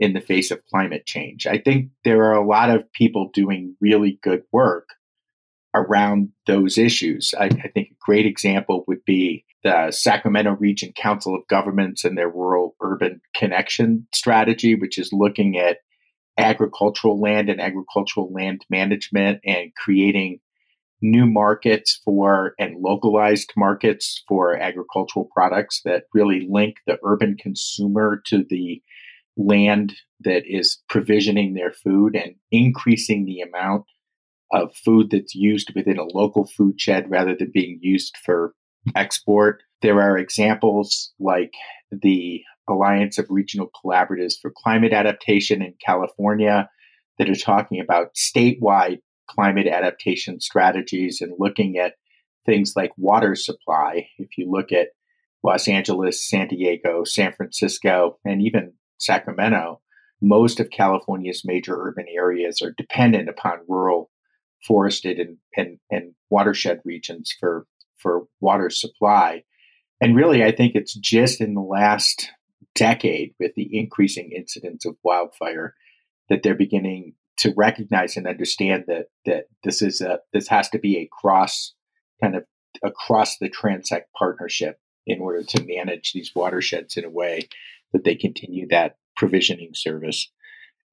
in 0.00 0.14
the 0.14 0.20
face 0.20 0.50
of 0.50 0.64
climate 0.66 1.06
change. 1.06 1.46
I 1.46 1.58
think 1.58 1.90
there 2.04 2.24
are 2.24 2.34
a 2.34 2.46
lot 2.46 2.70
of 2.70 2.90
people 2.92 3.30
doing 3.32 3.76
really 3.80 4.18
good 4.22 4.42
work 4.50 4.88
around 5.74 6.30
those 6.46 6.76
issues. 6.76 7.34
I, 7.38 7.44
I 7.44 7.68
think 7.68 7.90
a 7.90 8.04
great 8.04 8.26
example 8.26 8.84
would 8.88 9.04
be 9.04 9.44
the 9.64 9.90
Sacramento 9.90 10.52
Region 10.52 10.92
Council 10.96 11.34
of 11.34 11.46
Governments 11.48 12.04
and 12.04 12.18
their 12.18 12.28
rural 12.28 12.74
urban 12.82 13.20
connection 13.34 14.06
strategy, 14.12 14.74
which 14.74 14.98
is 14.98 15.12
looking 15.12 15.56
at 15.56 15.78
agricultural 16.38 17.20
land 17.20 17.48
and 17.48 17.60
agricultural 17.60 18.32
land 18.32 18.64
management 18.70 19.40
and 19.44 19.74
creating 19.76 20.40
new 21.02 21.26
markets 21.26 22.00
for 22.04 22.54
and 22.58 22.80
localized 22.80 23.52
markets 23.56 24.22
for 24.28 24.56
agricultural 24.56 25.28
products 25.34 25.82
that 25.84 26.04
really 26.14 26.46
link 26.48 26.76
the 26.86 26.96
urban 27.04 27.36
consumer 27.36 28.22
to 28.24 28.44
the 28.48 28.80
land 29.36 29.94
that 30.20 30.44
is 30.46 30.78
provisioning 30.88 31.54
their 31.54 31.72
food 31.72 32.14
and 32.14 32.34
increasing 32.50 33.24
the 33.24 33.40
amount 33.40 33.84
of 34.52 34.74
food 34.76 35.10
that's 35.10 35.34
used 35.34 35.72
within 35.74 35.98
a 35.98 36.04
local 36.04 36.46
food 36.46 36.80
shed 36.80 37.10
rather 37.10 37.34
than 37.34 37.50
being 37.52 37.78
used 37.82 38.16
for 38.24 38.54
export. 38.94 39.62
There 39.80 40.00
are 40.00 40.18
examples 40.18 41.12
like 41.18 41.52
the 41.90 42.42
Alliance 42.68 43.18
of 43.18 43.26
Regional 43.30 43.70
Collaboratives 43.84 44.34
for 44.40 44.52
Climate 44.56 44.92
Adaptation 44.92 45.62
in 45.62 45.74
California 45.84 46.68
that 47.18 47.28
are 47.28 47.34
talking 47.34 47.80
about 47.80 48.14
statewide 48.14 49.00
climate 49.28 49.66
adaptation 49.66 50.40
strategies 50.40 51.20
and 51.20 51.32
looking 51.38 51.78
at 51.78 51.94
things 52.44 52.74
like 52.76 52.92
water 52.96 53.34
supply. 53.34 54.08
If 54.18 54.36
you 54.36 54.50
look 54.50 54.72
at 54.72 54.88
Los 55.42 55.68
Angeles, 55.68 56.24
San 56.28 56.48
Diego, 56.48 57.04
San 57.04 57.32
Francisco, 57.32 58.18
and 58.24 58.42
even 58.42 58.72
Sacramento, 58.98 59.80
most 60.20 60.60
of 60.60 60.70
California's 60.70 61.42
major 61.44 61.76
urban 61.76 62.06
areas 62.08 62.62
are 62.62 62.74
dependent 62.76 63.28
upon 63.28 63.58
rural, 63.68 64.10
forested, 64.66 65.18
and, 65.18 65.38
and, 65.56 65.78
and 65.90 66.14
watershed 66.30 66.80
regions 66.84 67.34
for 67.38 67.66
for 68.02 68.26
water 68.40 68.70
supply. 68.70 69.44
And 70.00 70.16
really, 70.16 70.42
I 70.42 70.52
think 70.52 70.74
it's 70.74 70.94
just 70.94 71.40
in 71.40 71.54
the 71.54 71.60
last 71.60 72.30
decade, 72.74 73.34
with 73.38 73.54
the 73.54 73.68
increasing 73.78 74.32
incidence 74.32 74.84
of 74.84 74.96
wildfire, 75.02 75.74
that 76.28 76.42
they're 76.42 76.54
beginning 76.54 77.14
to 77.38 77.54
recognize 77.56 78.16
and 78.16 78.26
understand 78.26 78.84
that 78.88 79.06
that 79.26 79.44
this 79.64 79.82
is 79.82 80.00
a 80.00 80.18
this 80.32 80.48
has 80.48 80.68
to 80.70 80.78
be 80.78 80.98
a 80.98 81.08
cross 81.10 81.72
kind 82.22 82.36
of 82.36 82.44
across 82.82 83.38
the 83.38 83.50
transect 83.50 84.04
partnership 84.16 84.78
in 85.06 85.20
order 85.20 85.42
to 85.42 85.64
manage 85.64 86.12
these 86.12 86.32
watersheds 86.34 86.96
in 86.96 87.04
a 87.04 87.10
way 87.10 87.48
that 87.92 88.04
they 88.04 88.14
continue 88.14 88.66
that 88.68 88.96
provisioning 89.16 89.70
service 89.74 90.30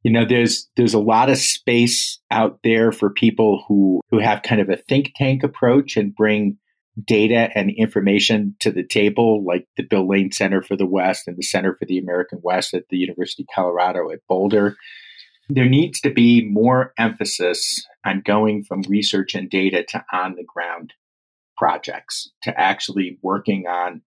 you 0.04 0.12
know 0.12 0.25
there's 0.25 0.70
there's 0.75 0.94
a 0.94 1.00
lot 1.00 1.30
of 1.30 1.38
space 1.38 2.20
out 2.32 2.60
there 2.63 2.92
for 2.92 3.10
people 3.10 3.63
who 3.68 4.01
who 4.10 4.20
have 4.20 4.44
kind 4.44 4.62
of 4.62 4.70
a 4.70 4.78
think 4.78 5.12
tank 5.16 5.44
approach 5.44 5.98
and 5.98 6.16
bring 6.16 6.58
data 7.06 7.50
and 7.56 7.72
information 7.72 8.56
to 8.60 8.72
the 8.72 8.84
table, 8.84 9.44
like 9.46 9.68
the 9.77 9.84
Bill 9.84 10.08
Lane 10.08 10.32
Center 10.32 10.62
for 10.62 10.75
the 10.75 10.86
West 10.86 11.27
and 11.27 11.38
the 11.38 11.44
Center 11.44 11.75
for 11.75 11.86
the 11.86 11.98
American 11.98 12.39
West 12.41 12.74
at 12.74 12.89
the 12.89 12.98
University 12.98 13.44
of 13.44 13.53
Colorado 13.53 14.10
at 14.12 14.20
Boulder. 14.27 14.75
There 15.50 15.70
needs 15.70 16.00
to 16.01 16.12
be 16.12 16.46
more 16.46 16.94
emphasis 16.98 17.86
on 18.06 18.22
going 18.22 18.63
from 18.63 18.84
research 18.88 19.34
and 19.36 19.50
data 19.50 19.84
to 19.89 20.03
on 20.13 20.36
the 20.36 20.44
ground 20.44 20.94
projects, 21.58 22.32
to 22.44 22.58
actually 22.60 23.18
working 23.22 23.68
on 23.68 24.01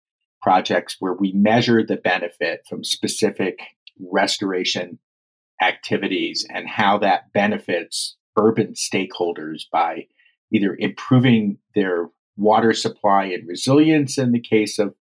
projects 0.41 0.97
where 0.99 1.13
we 1.13 1.31
measure 1.33 1.85
the 1.85 1.97
benefit 1.97 2.61
from 2.67 2.83
specific 2.83 3.59
restoration 3.99 4.99
activities 5.61 6.45
and 6.49 6.67
how 6.67 6.97
that 6.97 7.33
benefits 7.33 8.15
urban 8.37 8.73
stakeholders 8.73 9.63
by 9.71 10.05
either 10.53 10.75
improving 10.79 11.57
their 11.75 12.09
water 12.39 12.73
supply 12.73 13.25
and 13.25 13.47
resilience 13.47 14.17
in 14.17 14.31
the 14.31 14.39
case 14.39 14.79
of 14.79 14.95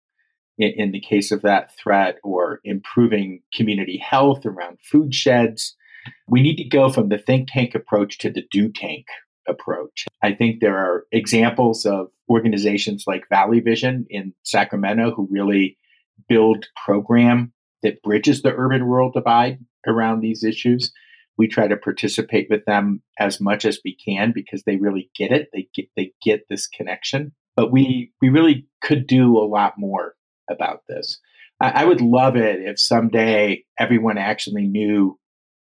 in, 0.59 0.73
in 0.77 0.93
the 0.93 1.01
case 1.01 1.31
of 1.31 1.43
that 1.43 1.71
threat 1.77 2.19
or 2.23 2.61
improving 2.65 3.41
community 3.55 3.97
health 3.97 4.45
around 4.45 4.79
food 4.83 5.15
sheds. 5.15 5.77
We 6.27 6.43
need 6.43 6.57
to 6.57 6.65
go 6.65 6.91
from 6.91 7.09
the 7.09 7.19
think 7.19 7.49
tank 7.51 7.75
approach 7.75 8.19
to 8.19 8.31
the 8.31 8.43
do 8.51 8.71
tank 8.71 9.07
approach. 9.49 10.07
I 10.23 10.33
think 10.33 10.61
there 10.61 10.77
are 10.77 11.05
examples 11.13 11.87
of 11.87 12.09
organizations 12.29 13.05
like 13.07 13.29
valley 13.31 13.61
vision 13.61 14.07
in 14.11 14.35
sacramento 14.43 15.15
who 15.15 15.29
really 15.31 15.79
build 16.29 16.67
program 16.85 17.53
that 17.83 18.03
bridges 18.03 18.43
the 18.43 18.53
urban 18.55 18.83
rural 18.83 19.11
divide 19.11 19.59
around 19.87 20.21
these 20.21 20.45
issues 20.45 20.93
we 21.39 21.47
try 21.47 21.69
to 21.69 21.77
participate 21.77 22.49
with 22.51 22.65
them 22.67 23.01
as 23.19 23.41
much 23.41 23.65
as 23.65 23.79
we 23.85 23.95
can 23.95 24.33
because 24.35 24.65
they 24.65 24.77
really 24.77 25.09
get 25.17 25.31
it. 25.31 25.49
They 25.53 25.69
get 25.75 25.89
they 25.97 26.13
get 26.23 26.47
this 26.51 26.67
connection. 26.67 27.33
But 27.57 27.73
we 27.73 28.13
we 28.21 28.29
really 28.29 28.67
could 28.83 29.07
do 29.07 29.39
a 29.39 29.47
lot 29.47 29.75
more 29.79 30.15
about 30.51 30.83
this. 30.89 31.19
I, 31.61 31.71
I 31.71 31.85
would 31.85 32.01
love 32.01 32.37
it 32.37 32.61
if 32.61 32.79
someday 32.79 33.65
everyone 33.79 34.19
actually 34.19 34.67
knew 34.67 35.19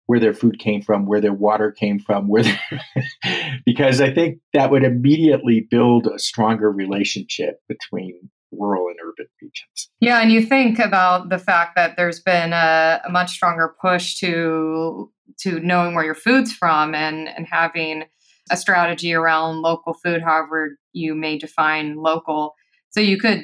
where 0.08 0.20
their 0.20 0.34
food 0.34 0.58
came 0.58 0.82
from, 0.82 1.06
where 1.06 1.22
their 1.22 1.34
water 1.34 1.72
came 1.72 2.00
from, 2.00 2.28
where 2.28 2.44
because 3.66 4.02
I 4.02 4.14
think 4.14 4.40
that 4.54 4.72
would 4.72 4.84
immediately 4.84 5.68
build 5.70 6.08
a 6.08 6.18
stronger 6.18 6.72
relationship 6.72 7.62
between 7.68 8.30
rural 8.52 8.88
and 8.88 8.98
urban 9.04 9.28
regions. 9.42 9.90
Yeah, 10.00 10.22
and 10.22 10.32
you 10.32 10.42
think 10.42 10.80
about 10.80 11.30
the 11.30 11.38
fact 11.38 11.76
that 11.76 11.98
there's 11.98 12.22
been 12.22 12.54
a, 12.54 13.02
a 13.06 13.12
much 13.12 13.32
stronger 13.32 13.76
push 13.82 14.16
to 14.20 15.12
to 15.40 15.60
knowing 15.60 15.96
where 15.96 16.06
your 16.06 16.16
food's 16.16 16.54
from 16.54 16.96
and 16.96 17.28
and 17.30 17.48
having 17.50 18.04
a 18.50 18.58
strategy 18.58 19.14
around 19.14 19.62
local 19.62 19.94
food 19.94 20.22
however 20.22 20.78
you 20.94 21.14
may 21.14 21.38
define 21.38 21.98
local. 21.98 22.56
So 22.90 23.00
you 23.00 23.20
could 23.20 23.42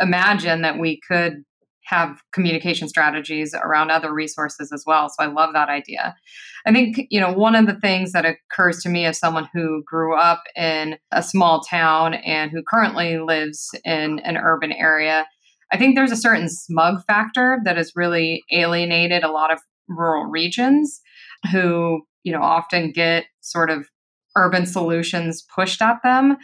imagine 0.00 0.62
that 0.62 0.78
we 0.78 1.00
could 1.06 1.44
have 1.86 2.20
communication 2.32 2.88
strategies 2.88 3.54
around 3.54 3.90
other 3.90 4.12
resources 4.12 4.72
as 4.72 4.82
well. 4.86 5.08
So 5.08 5.16
i 5.20 5.26
love 5.26 5.52
that 5.52 5.68
idea. 5.68 6.14
I 6.66 6.72
think 6.72 7.06
you 7.10 7.20
know 7.20 7.32
one 7.32 7.54
of 7.54 7.66
the 7.66 7.78
things 7.80 8.12
that 8.12 8.26
occurs 8.26 8.82
to 8.82 8.88
me 8.88 9.04
as 9.04 9.18
someone 9.18 9.48
who 9.54 9.84
grew 9.86 10.16
up 10.16 10.42
in 10.56 10.98
a 11.12 11.22
small 11.22 11.60
town 11.60 12.14
and 12.14 12.50
who 12.50 12.62
currently 12.62 13.18
lives 13.18 13.70
in 13.84 14.18
an 14.20 14.36
urban 14.36 14.72
area 14.72 15.26
i 15.72 15.76
think 15.76 15.94
there's 15.94 16.12
a 16.12 16.16
certain 16.16 16.48
smug 16.48 17.04
factor 17.06 17.60
that 17.64 17.76
has 17.76 17.92
really 17.94 18.42
alienated 18.50 19.22
a 19.22 19.30
lot 19.30 19.52
of 19.52 19.60
rural 19.88 20.24
regions 20.24 21.00
who, 21.50 22.02
you 22.24 22.32
know, 22.32 22.42
often 22.42 22.92
get 22.92 23.24
sort 23.40 23.70
of 23.70 23.88
urban 24.36 24.66
solutions 24.66 25.44
pushed 25.54 25.80
at 25.80 25.98
them. 26.02 26.36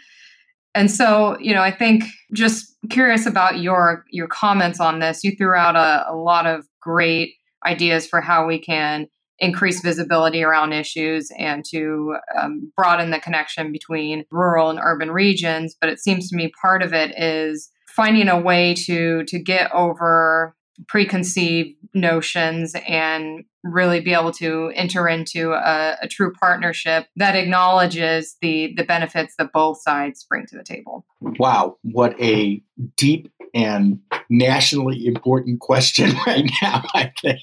And 0.75 0.91
so, 0.91 1.39
you 1.39 1.53
know, 1.55 1.61
I 1.61 1.71
think 1.71 2.05
just 2.33 2.75
curious 2.91 3.27
about 3.27 3.61
your 3.61 4.05
your 4.11 4.27
comments 4.27 4.81
on 4.81 5.01
this. 5.01 5.23
You 5.23 5.37
threw 5.37 5.55
out 5.55 5.77
a, 5.77 6.11
a 6.11 6.17
lot 6.17 6.47
of 6.47 6.67
great 6.81 7.35
ideas 7.65 8.07
for 8.07 8.21
how 8.21 8.47
we 8.47 8.59
can 8.59 9.07
increase 9.39 9.83
visibility 9.83 10.43
around 10.43 10.73
issues 10.73 11.31
and 11.37 11.65
to 11.65 12.17
um, 12.41 12.73
broaden 12.77 13.11
the 13.11 13.19
connection 13.21 13.73
between 13.73 14.25
rural 14.31 14.71
and 14.71 14.79
urban 14.81 15.11
regions. 15.11 15.77
But 15.79 15.91
it 15.91 15.99
seems 15.99 16.31
to 16.31 16.37
me 16.37 16.53
part 16.61 16.83
of 16.83 16.93
it 16.93 17.13
is 17.19 17.69
finding 17.89 18.29
a 18.29 18.41
way 18.41 18.75
to 18.87 19.25
to 19.25 19.39
get 19.39 19.71
over 19.73 20.57
preconceived 20.89 21.77
notions 21.95 22.75
and 22.89 23.45
really 23.63 24.01
be 24.01 24.13
able 24.13 24.33
to 24.33 24.73
enter 24.75 25.07
into 25.07 25.53
a, 25.53 25.97
a, 26.03 26.09
true 26.09 26.33
partnership 26.33 27.07
that 27.17 27.37
acknowledges 27.37 28.37
the 28.41 28.75
the 28.77 28.83
benefits 28.83 29.35
that 29.39 29.53
both 29.53 29.81
sides 29.81 30.25
bring 30.25 30.47
to 30.47 30.57
the 30.57 30.65
table. 30.65 31.07
Wow, 31.21 31.77
what 31.83 32.19
a 32.21 32.63
deep 32.97 33.31
and 33.55 34.01
nationally 34.31 35.07
important 35.07 35.61
question 35.61 36.15
right 36.27 36.51
now, 36.63 36.83
I 36.95 37.13
think. 37.21 37.43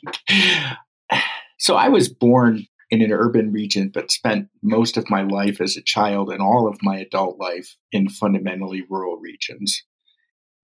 So 1.58 1.76
I 1.76 1.90
was 1.90 2.10
born 2.10 2.66
in 2.90 3.02
an 3.02 3.12
urban 3.12 3.52
region, 3.52 3.92
but 3.94 4.12
spent 4.12 4.48
most 4.64 4.98
of 4.98 5.10
my 5.10 5.22
life 5.22 5.62
as 5.62 5.78
a 5.78 5.82
child 5.82 6.32
and 6.32 6.42
all 6.42 6.68
of 6.68 6.80
my 6.82 6.98
adult 6.98 7.40
life 7.40 7.76
in 7.92 8.10
fundamentally 8.10 8.84
rural 8.90 9.18
regions. 9.18 9.84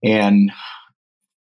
And 0.04 0.52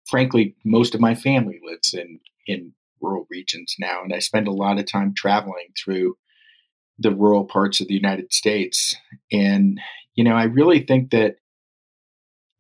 frankly, 0.07 0.55
most 0.65 0.95
of 0.95 1.01
my 1.01 1.15
family 1.15 1.61
lives 1.65 1.95
in, 1.95 2.21
in 2.47 2.73
rural 3.01 3.27
regions 3.31 3.75
now. 3.79 4.03
And 4.03 4.13
I 4.13 4.19
spend 4.19 4.49
a 4.49 4.53
lot 4.53 4.79
of 4.79 4.91
time 4.91 5.15
traveling 5.15 5.69
through 5.77 6.17
the 6.99 7.11
rural 7.11 7.45
parts 7.45 7.81
of 7.81 7.89
the 7.89 7.95
United 7.95 8.33
States. 8.33 8.97
And, 9.33 9.81
you 10.15 10.25
know, 10.25 10.35
I 10.35 10.45
really 10.45 10.81
think 10.81 11.11
that 11.11 11.37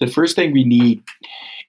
the 0.01 0.07
first 0.07 0.37
thing 0.37 0.53
we 0.53 0.65
need 0.65 1.03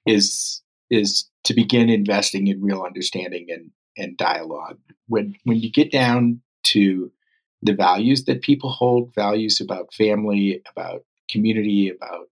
is 0.04 0.62
is 0.90 1.28
to 1.44 1.54
begin 1.54 1.88
investing 1.88 2.46
in 2.46 2.62
real 2.62 2.82
understanding 2.82 3.46
and, 3.48 3.70
and 3.96 4.16
dialogue. 4.16 4.78
When 5.08 5.34
when 5.44 5.58
you 5.58 5.70
get 5.70 5.92
down 5.92 6.40
to 6.64 7.10
the 7.62 7.74
values 7.74 8.24
that 8.24 8.42
people 8.42 8.70
hold, 8.70 9.14
values 9.14 9.60
about 9.60 9.94
family, 9.94 10.62
about 10.70 11.04
community, 11.30 11.88
about 11.88 12.28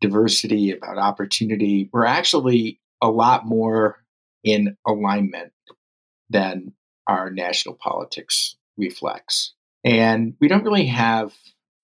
diversity, 0.00 0.72
about 0.72 0.98
opportunity, 0.98 1.88
we're 1.92 2.06
actually 2.06 2.80
a 3.02 3.10
lot 3.10 3.46
more 3.46 4.04
in 4.44 4.76
alignment 4.86 5.52
than 6.28 6.72
our 7.06 7.30
national 7.30 7.74
politics 7.74 8.56
reflects. 8.76 9.54
And 9.84 10.34
we 10.40 10.48
don't 10.48 10.64
really 10.64 10.86
have 10.86 11.34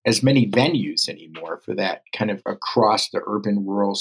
as 0.06 0.22
many 0.22 0.48
venues 0.48 1.08
anymore 1.08 1.60
for 1.64 1.74
that 1.74 2.02
kind 2.14 2.30
of 2.30 2.40
across 2.46 3.10
the 3.10 3.20
urban 3.26 3.66
rural 3.66 3.98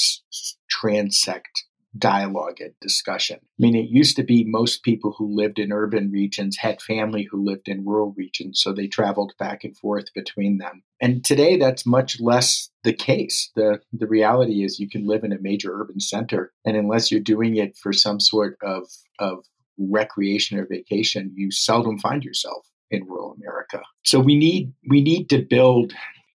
transect 0.71 1.63
dialogue 1.97 2.59
and 2.59 2.73
discussion. 2.81 3.37
I 3.41 3.59
mean, 3.59 3.75
it 3.75 3.89
used 3.89 4.15
to 4.17 4.23
be 4.23 4.43
most 4.45 4.83
people 4.83 5.13
who 5.17 5.35
lived 5.35 5.59
in 5.59 5.71
urban 5.71 6.11
regions 6.11 6.57
had 6.57 6.81
family 6.81 7.27
who 7.29 7.43
lived 7.43 7.67
in 7.67 7.85
rural 7.85 8.13
regions, 8.17 8.61
so 8.61 8.73
they 8.73 8.87
traveled 8.87 9.33
back 9.39 9.63
and 9.63 9.77
forth 9.77 10.13
between 10.13 10.57
them. 10.57 10.83
And 11.01 11.23
today, 11.23 11.57
that's 11.57 11.85
much 11.85 12.19
less 12.19 12.69
the 12.83 12.93
case. 12.93 13.51
The, 13.55 13.79
the 13.93 14.07
reality 14.07 14.63
is 14.63 14.79
you 14.79 14.89
can 14.89 15.07
live 15.07 15.23
in 15.23 15.33
a 15.33 15.41
major 15.41 15.73
urban 15.73 15.99
center, 15.99 16.51
and 16.65 16.75
unless 16.75 17.11
you're 17.11 17.21
doing 17.21 17.55
it 17.55 17.77
for 17.77 17.93
some 17.93 18.19
sort 18.19 18.57
of, 18.61 18.83
of 19.19 19.45
recreation 19.77 20.57
or 20.57 20.65
vacation, 20.65 21.33
you 21.35 21.51
seldom 21.51 21.99
find 21.99 22.23
yourself 22.23 22.65
in 22.91 23.05
rural 23.05 23.33
America. 23.33 23.81
So 24.03 24.19
we 24.19 24.35
need 24.35 24.73
we 24.87 25.01
need 25.01 25.29
to 25.29 25.41
build 25.41 25.93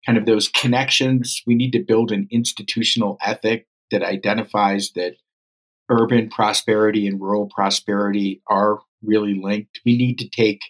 kind 0.07 0.19
of 0.19 0.27
those 0.27 0.49
connections. 0.49 1.43
We 1.47 1.55
need 1.55 1.73
to 1.73 1.85
build 1.85 2.11
an 2.12 2.29
institutional 2.31 3.19
ethic 3.23 3.67
that 3.91 4.03
identifies 4.03 4.93
that 4.93 5.17
urban 5.88 6.28
prosperity 6.28 7.07
and 7.07 7.21
rural 7.21 7.47
prosperity 7.47 8.42
are 8.49 8.80
really 9.02 9.35
linked. 9.35 9.80
We 9.85 9.97
need 9.97 10.18
to 10.18 10.28
take 10.28 10.61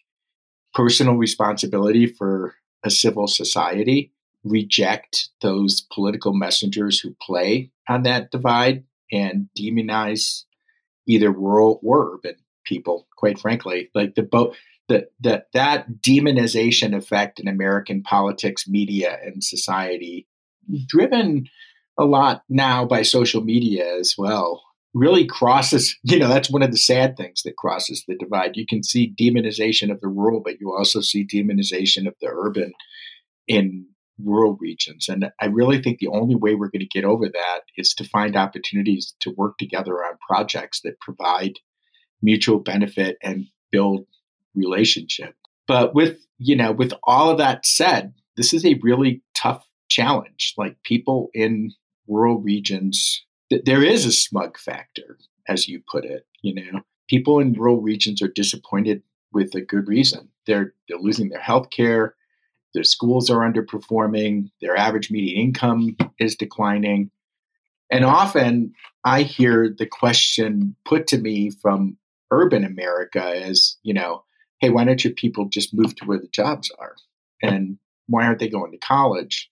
personal 0.75 1.15
responsibility 1.15 2.07
for 2.07 2.55
a 2.85 2.91
civil 2.91 3.27
society, 3.27 4.13
reject 4.45 5.31
those 5.41 5.87
political 5.93 6.33
messengers 6.33 7.01
who 7.01 7.17
play 7.21 7.71
on 7.89 8.05
that 8.05 8.31
divide, 8.31 8.85
and 9.11 9.49
demonize 9.59 10.45
either 11.07 11.31
rural 11.31 11.81
or 11.83 12.15
urban 12.15 12.37
people. 12.65 13.09
Quite 13.17 13.39
frankly, 13.39 13.91
like 13.95 14.15
the 14.15 14.23
both 14.23 14.57
that 14.89 15.11
that 15.21 15.49
that 15.53 15.87
demonization 16.01 16.95
effect 16.95 17.41
in 17.41 17.49
American 17.49 18.03
politics, 18.03 18.69
media, 18.69 19.19
and 19.25 19.43
society, 19.43 20.29
driven 20.87 21.49
a 21.99 22.05
lot 22.05 22.45
now 22.49 22.85
by 22.85 23.03
social 23.03 23.43
media 23.43 23.97
as 23.99 24.15
well 24.17 24.63
really 24.95 25.27
crosses, 25.27 25.97
you 26.03 26.19
know, 26.19 26.29
that's 26.29 26.51
one 26.51 26.63
of 26.63 26.71
the 26.71 26.79
sad 26.79 27.17
things 27.17 27.43
that 27.43 27.57
crosses 27.57 28.05
the 28.07 28.17
divide. 28.17 28.57
You 28.57 28.67
can 28.67 28.83
see 28.83 29.15
demonization 29.21 29.91
of 29.91 30.01
the 30.01 30.09
rural, 30.09 30.41
but 30.41 30.61
you 30.61 30.75
also 30.75 31.01
see 31.01 31.27
demonization 31.27 32.07
of 32.07 32.15
the 32.21 32.29
urban 32.29 32.73
in 33.47 33.87
rural 34.23 34.57
regions. 34.61 35.09
And 35.09 35.31
I 35.41 35.47
really 35.47 35.81
think 35.81 35.99
the 35.99 36.09
only 36.09 36.35
way 36.35 36.55
we're 36.55 36.71
going 36.71 36.81
to 36.81 36.87
get 36.87 37.05
over 37.05 37.29
that 37.29 37.61
is 37.77 37.95
to 37.95 38.05
find 38.05 38.37
opportunities 38.37 39.15
to 39.21 39.31
work 39.37 39.59
together 39.59 40.05
on 40.05 40.19
projects 40.29 40.81
that 40.83 41.01
provide 41.01 41.53
mutual 42.21 42.59
benefit 42.59 43.17
and 43.23 43.47
build 43.71 44.07
relationship. 44.55 45.35
But 45.69 45.95
with, 45.95 46.19
you 46.39 46.57
know, 46.57 46.73
with 46.73 46.93
all 47.05 47.31
of 47.31 47.39
that 47.39 47.65
said, 47.65 48.13
this 48.37 48.53
is 48.53 48.65
a 48.65 48.79
really 48.83 49.23
tough 49.35 49.65
challenge. 49.89 50.55
Like 50.57 50.77
people 50.83 51.29
in 51.33 51.73
rural 52.09 52.41
regions 52.41 53.25
there 53.51 53.83
is 53.83 54.05
a 54.05 54.13
smug 54.13 54.59
factor, 54.59 55.19
as 55.49 55.69
you 55.69 55.83
put 55.91 56.05
it. 56.05 56.27
You 56.43 56.55
know, 56.55 56.81
people 57.09 57.41
in 57.41 57.55
rural 57.55 57.81
regions 57.81 58.23
are 58.23 58.29
disappointed 58.29 59.03
with 59.33 59.55
a 59.55 59.61
good 59.61 59.89
reason. 59.89 60.29
They're 60.47 60.75
they're 60.89 60.99
losing 60.99 61.29
their 61.29 61.41
health 61.41 61.71
care, 61.71 62.15
their 62.75 62.85
schools 62.85 63.31
are 63.31 63.51
underperforming, 63.51 64.51
their 64.61 64.77
average 64.77 65.11
median 65.11 65.41
income 65.41 65.97
is 66.19 66.37
declining. 66.37 67.11
And 67.91 68.05
often 68.05 68.75
I 69.05 69.23
hear 69.23 69.75
the 69.77 69.87
question 69.87 70.77
put 70.85 71.07
to 71.09 71.19
me 71.19 71.51
from 71.51 71.97
urban 72.31 72.65
America 72.65 73.23
as, 73.23 73.77
you 73.83 73.95
know, 73.95 74.25
hey, 74.61 74.71
why 74.71 74.85
don't 74.85 75.03
your 75.03 75.15
people 75.15 75.47
just 75.49 75.73
move 75.73 75.95
to 75.97 76.05
where 76.05 76.19
the 76.19 76.29
jobs 76.29 76.71
are? 76.79 76.95
And 77.43 77.79
why 78.07 78.27
aren't 78.27 78.41
they 78.41 78.49
going 78.49 78.73
to 78.73 78.79
college? 78.79 79.51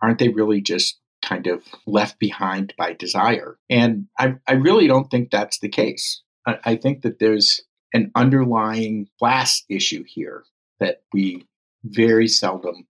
Aren't 0.00 0.18
they 0.18 0.28
really 0.28 0.60
just 0.60 0.98
kind 1.24 1.46
of 1.46 1.62
left 1.86 2.18
behind 2.18 2.74
by 2.76 2.92
desire. 2.92 3.58
And 3.70 4.06
I, 4.18 4.34
I 4.46 4.52
really 4.52 4.86
don't 4.86 5.10
think 5.10 5.30
that's 5.30 5.58
the 5.58 5.68
case. 5.68 6.22
I, 6.46 6.58
I 6.64 6.76
think 6.76 7.02
that 7.02 7.18
there's 7.18 7.60
an 7.92 8.10
underlying 8.14 9.08
class 9.18 9.64
issue 9.68 10.04
here 10.06 10.44
that 10.80 11.02
we 11.12 11.46
very 11.84 12.28
seldom 12.28 12.86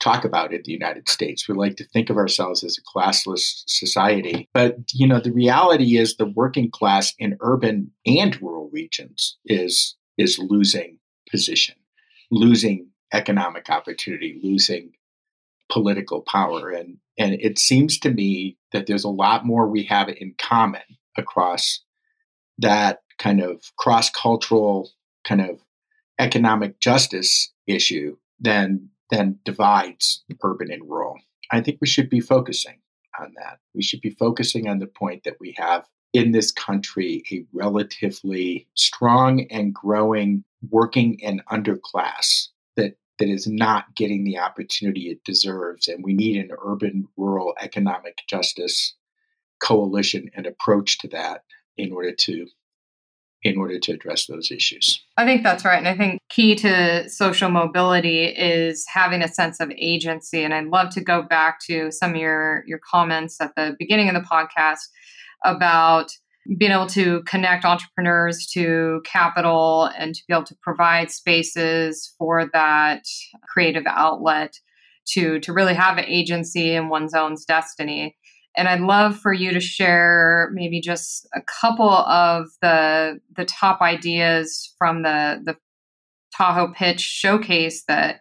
talk 0.00 0.24
about 0.24 0.52
in 0.52 0.60
the 0.64 0.72
United 0.72 1.08
States. 1.08 1.48
We 1.48 1.54
like 1.54 1.76
to 1.76 1.88
think 1.88 2.10
of 2.10 2.16
ourselves 2.16 2.62
as 2.62 2.76
a 2.76 2.82
classless 2.82 3.62
society. 3.66 4.48
But, 4.52 4.76
you 4.92 5.06
know, 5.06 5.20
the 5.20 5.32
reality 5.32 5.96
is 5.96 6.16
the 6.16 6.26
working 6.26 6.70
class 6.70 7.14
in 7.18 7.38
urban 7.40 7.92
and 8.04 8.40
rural 8.42 8.68
regions 8.72 9.38
is 9.46 9.96
is 10.16 10.38
losing 10.38 10.98
position, 11.30 11.74
losing 12.30 12.88
economic 13.12 13.70
opportunity, 13.70 14.38
losing 14.42 14.92
political 15.72 16.20
power. 16.20 16.70
And 16.70 16.98
and 17.18 17.34
it 17.34 17.58
seems 17.58 17.98
to 18.00 18.10
me 18.10 18.56
that 18.72 18.86
there's 18.86 19.04
a 19.04 19.08
lot 19.08 19.46
more 19.46 19.68
we 19.68 19.84
have 19.84 20.08
in 20.08 20.34
common 20.38 20.82
across 21.16 21.80
that 22.58 23.00
kind 23.18 23.40
of 23.40 23.62
cross 23.78 24.10
cultural 24.10 24.90
kind 25.24 25.40
of 25.40 25.60
economic 26.18 26.80
justice 26.80 27.52
issue 27.66 28.16
than 28.40 28.88
than 29.10 29.38
divides 29.44 30.24
urban 30.42 30.72
and 30.72 30.88
rural. 30.88 31.18
I 31.50 31.60
think 31.60 31.78
we 31.80 31.86
should 31.86 32.08
be 32.08 32.20
focusing 32.20 32.80
on 33.20 33.32
that. 33.36 33.58
We 33.74 33.82
should 33.82 34.00
be 34.00 34.10
focusing 34.10 34.68
on 34.68 34.78
the 34.78 34.86
point 34.86 35.24
that 35.24 35.36
we 35.38 35.54
have 35.56 35.86
in 36.12 36.32
this 36.32 36.50
country 36.50 37.22
a 37.30 37.44
relatively 37.52 38.66
strong 38.74 39.46
and 39.50 39.74
growing 39.74 40.44
working 40.70 41.18
and 41.22 41.44
underclass 41.46 42.48
that 43.18 43.28
is 43.28 43.46
not 43.46 43.94
getting 43.94 44.24
the 44.24 44.38
opportunity 44.38 45.10
it 45.10 45.24
deserves. 45.24 45.88
And 45.88 46.04
we 46.04 46.14
need 46.14 46.36
an 46.36 46.50
urban 46.64 47.08
rural 47.16 47.54
economic 47.60 48.18
justice 48.28 48.94
coalition 49.62 50.30
and 50.34 50.46
approach 50.46 50.98
to 50.98 51.08
that 51.08 51.42
in 51.76 51.92
order 51.92 52.12
to 52.12 52.46
in 53.44 53.58
order 53.58 53.78
to 53.78 53.92
address 53.92 54.26
those 54.26 54.50
issues. 54.50 55.04
I 55.18 55.26
think 55.26 55.42
that's 55.42 55.66
right. 55.66 55.76
And 55.76 55.86
I 55.86 55.94
think 55.94 56.18
key 56.30 56.54
to 56.56 57.08
social 57.10 57.50
mobility 57.50 58.24
is 58.24 58.86
having 58.88 59.20
a 59.20 59.28
sense 59.28 59.60
of 59.60 59.70
agency. 59.76 60.42
And 60.42 60.54
I'd 60.54 60.68
love 60.68 60.88
to 60.94 61.02
go 61.02 61.20
back 61.20 61.60
to 61.66 61.92
some 61.92 62.12
of 62.12 62.16
your, 62.16 62.64
your 62.66 62.80
comments 62.90 63.38
at 63.42 63.54
the 63.54 63.76
beginning 63.78 64.08
of 64.08 64.14
the 64.14 64.26
podcast 64.26 64.88
about 65.44 66.10
being 66.58 66.72
able 66.72 66.86
to 66.86 67.22
connect 67.22 67.64
entrepreneurs 67.64 68.46
to 68.52 69.00
capital 69.04 69.90
and 69.98 70.14
to 70.14 70.22
be 70.28 70.34
able 70.34 70.44
to 70.44 70.56
provide 70.62 71.10
spaces 71.10 72.14
for 72.18 72.48
that 72.52 73.02
creative 73.48 73.84
outlet 73.86 74.54
to 75.06 75.38
to 75.40 75.52
really 75.52 75.74
have 75.74 75.98
an 75.98 76.04
agency 76.06 76.74
in 76.74 76.88
one's 76.88 77.14
own 77.14 77.36
destiny. 77.46 78.16
And 78.56 78.68
i'd 78.68 78.80
love 78.80 79.18
for 79.18 79.32
you 79.32 79.52
to 79.52 79.60
share 79.60 80.50
maybe 80.52 80.80
just 80.80 81.26
a 81.34 81.40
couple 81.42 81.90
of 81.90 82.46
the 82.62 83.20
the 83.36 83.44
top 83.44 83.80
ideas 83.80 84.74
from 84.78 85.02
the 85.02 85.40
the 85.44 85.56
tahoe 86.36 86.72
pitch 86.72 87.00
showcase 87.00 87.84
that 87.88 88.20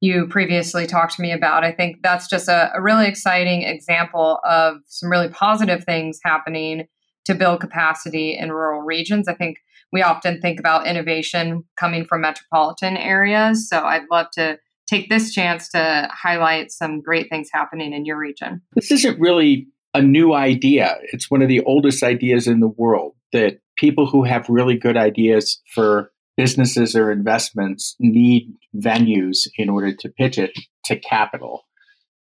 you 0.00 0.26
previously 0.28 0.86
talked 0.86 1.16
to 1.16 1.22
me 1.22 1.30
about. 1.30 1.62
I 1.62 1.72
think 1.72 1.98
that's 2.02 2.26
just 2.26 2.48
a, 2.48 2.70
a 2.74 2.80
really 2.80 3.06
exciting 3.06 3.62
example 3.62 4.40
of 4.44 4.76
some 4.86 5.10
really 5.10 5.28
positive 5.28 5.84
things 5.84 6.18
happening 6.24 6.86
to 7.30 7.34
build 7.36 7.60
capacity 7.60 8.36
in 8.36 8.50
rural 8.50 8.82
regions. 8.82 9.28
I 9.28 9.34
think 9.34 9.58
we 9.92 10.02
often 10.02 10.40
think 10.40 10.58
about 10.58 10.86
innovation 10.86 11.62
coming 11.78 12.04
from 12.04 12.22
metropolitan 12.22 12.96
areas. 12.96 13.68
So 13.68 13.84
I'd 13.84 14.02
love 14.10 14.26
to 14.32 14.58
take 14.88 15.08
this 15.08 15.32
chance 15.32 15.68
to 15.68 16.08
highlight 16.12 16.72
some 16.72 17.00
great 17.00 17.28
things 17.30 17.48
happening 17.52 17.92
in 17.92 18.04
your 18.04 18.18
region. 18.18 18.62
This 18.74 18.90
isn't 18.90 19.20
really 19.20 19.68
a 19.94 20.02
new 20.02 20.34
idea. 20.34 20.96
It's 21.12 21.30
one 21.30 21.40
of 21.40 21.48
the 21.48 21.60
oldest 21.60 22.02
ideas 22.02 22.48
in 22.48 22.58
the 22.58 22.68
world 22.68 23.14
that 23.32 23.60
people 23.76 24.06
who 24.06 24.24
have 24.24 24.48
really 24.48 24.76
good 24.76 24.96
ideas 24.96 25.60
for 25.72 26.10
businesses 26.36 26.96
or 26.96 27.12
investments 27.12 27.94
need 28.00 28.52
venues 28.76 29.46
in 29.56 29.68
order 29.68 29.94
to 29.94 30.08
pitch 30.08 30.36
it 30.36 30.50
to 30.86 30.98
capital. 30.98 31.62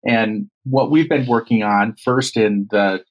And 0.03 0.49
what 0.63 0.89
we've 0.89 1.09
been 1.09 1.27
working 1.27 1.61
on 1.61 1.95
first 2.03 2.37
in 2.37 2.67
the 2.71 3.03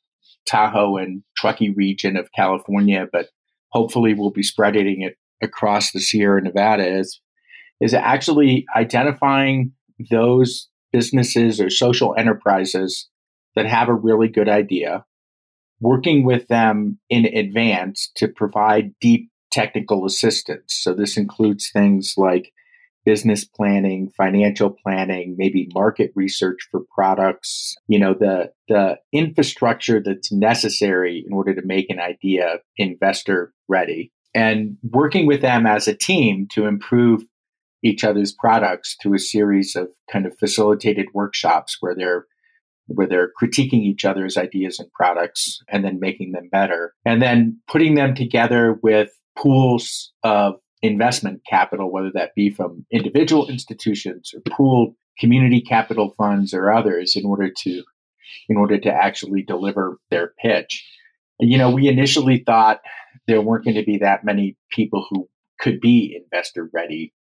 Tahoe 0.46 0.96
and 0.96 1.22
Truckee 1.36 1.70
region 1.70 2.16
of 2.16 2.32
California, 2.32 3.06
but 3.12 3.28
hopefully 3.70 4.14
we'll 4.14 4.30
be 4.30 4.42
spreading 4.42 5.02
it 5.02 5.16
across 5.42 5.92
the 5.92 6.00
Sierra 6.00 6.42
Nevada 6.42 6.86
is, 6.86 7.20
is 7.80 7.94
actually 7.94 8.64
identifying 8.76 9.72
those 10.10 10.68
businesses 10.92 11.60
or 11.60 11.70
social 11.70 12.14
enterprises 12.16 13.08
that 13.56 13.66
have 13.66 13.88
a 13.88 13.94
really 13.94 14.28
good 14.28 14.48
idea, 14.48 15.04
working 15.80 16.24
with 16.24 16.46
them 16.48 16.98
in 17.10 17.26
advance 17.26 18.10
to 18.16 18.28
provide 18.28 18.94
deep 19.00 19.30
technical 19.50 20.04
assistance. 20.04 20.74
So 20.74 20.94
this 20.94 21.16
includes 21.16 21.70
things 21.70 22.14
like 22.16 22.52
business 23.04 23.44
planning, 23.44 24.10
financial 24.16 24.70
planning, 24.70 25.34
maybe 25.36 25.68
market 25.74 26.10
research 26.14 26.58
for 26.70 26.82
products, 26.94 27.74
you 27.86 27.98
know, 27.98 28.14
the 28.14 28.50
the 28.68 28.98
infrastructure 29.12 30.02
that's 30.02 30.32
necessary 30.32 31.24
in 31.26 31.32
order 31.32 31.54
to 31.54 31.62
make 31.64 31.90
an 31.90 32.00
idea 32.00 32.58
investor 32.76 33.52
ready. 33.68 34.12
And 34.34 34.76
working 34.82 35.26
with 35.26 35.42
them 35.42 35.66
as 35.66 35.86
a 35.86 35.94
team 35.94 36.48
to 36.52 36.66
improve 36.66 37.22
each 37.84 38.02
other's 38.02 38.32
products 38.32 38.96
through 39.00 39.14
a 39.14 39.20
series 39.20 39.76
of 39.76 39.88
kind 40.10 40.26
of 40.26 40.36
facilitated 40.38 41.06
workshops 41.12 41.76
where 41.80 41.94
they're 41.94 42.26
where 42.86 43.06
they're 43.06 43.30
critiquing 43.40 43.82
each 43.82 44.04
other's 44.04 44.36
ideas 44.36 44.78
and 44.78 44.92
products 44.92 45.60
and 45.68 45.84
then 45.84 45.98
making 46.00 46.32
them 46.32 46.48
better 46.50 46.92
and 47.04 47.22
then 47.22 47.58
putting 47.66 47.94
them 47.94 48.14
together 48.14 48.78
with 48.82 49.10
pools 49.36 50.12
of 50.22 50.54
investment 50.84 51.40
capital, 51.48 51.90
whether 51.90 52.10
that 52.12 52.34
be 52.34 52.50
from 52.50 52.84
individual 52.90 53.48
institutions 53.48 54.34
or 54.34 54.40
pooled 54.50 54.94
community 55.18 55.60
capital 55.60 56.14
funds 56.16 56.52
or 56.52 56.72
others 56.72 57.16
in 57.16 57.24
order 57.24 57.50
to 57.50 57.82
in 58.48 58.56
order 58.56 58.78
to 58.78 58.92
actually 58.92 59.42
deliver 59.42 59.98
their 60.10 60.32
pitch. 60.38 60.86
You 61.40 61.56
know, 61.56 61.70
we 61.70 61.88
initially 61.88 62.42
thought 62.44 62.80
there 63.26 63.40
weren't 63.40 63.64
going 63.64 63.76
to 63.76 63.84
be 63.84 63.98
that 63.98 64.24
many 64.24 64.56
people 64.70 65.06
who 65.08 65.28
could 65.58 65.80
be 65.80 66.20
investor 66.22 66.68
ready 66.72 67.12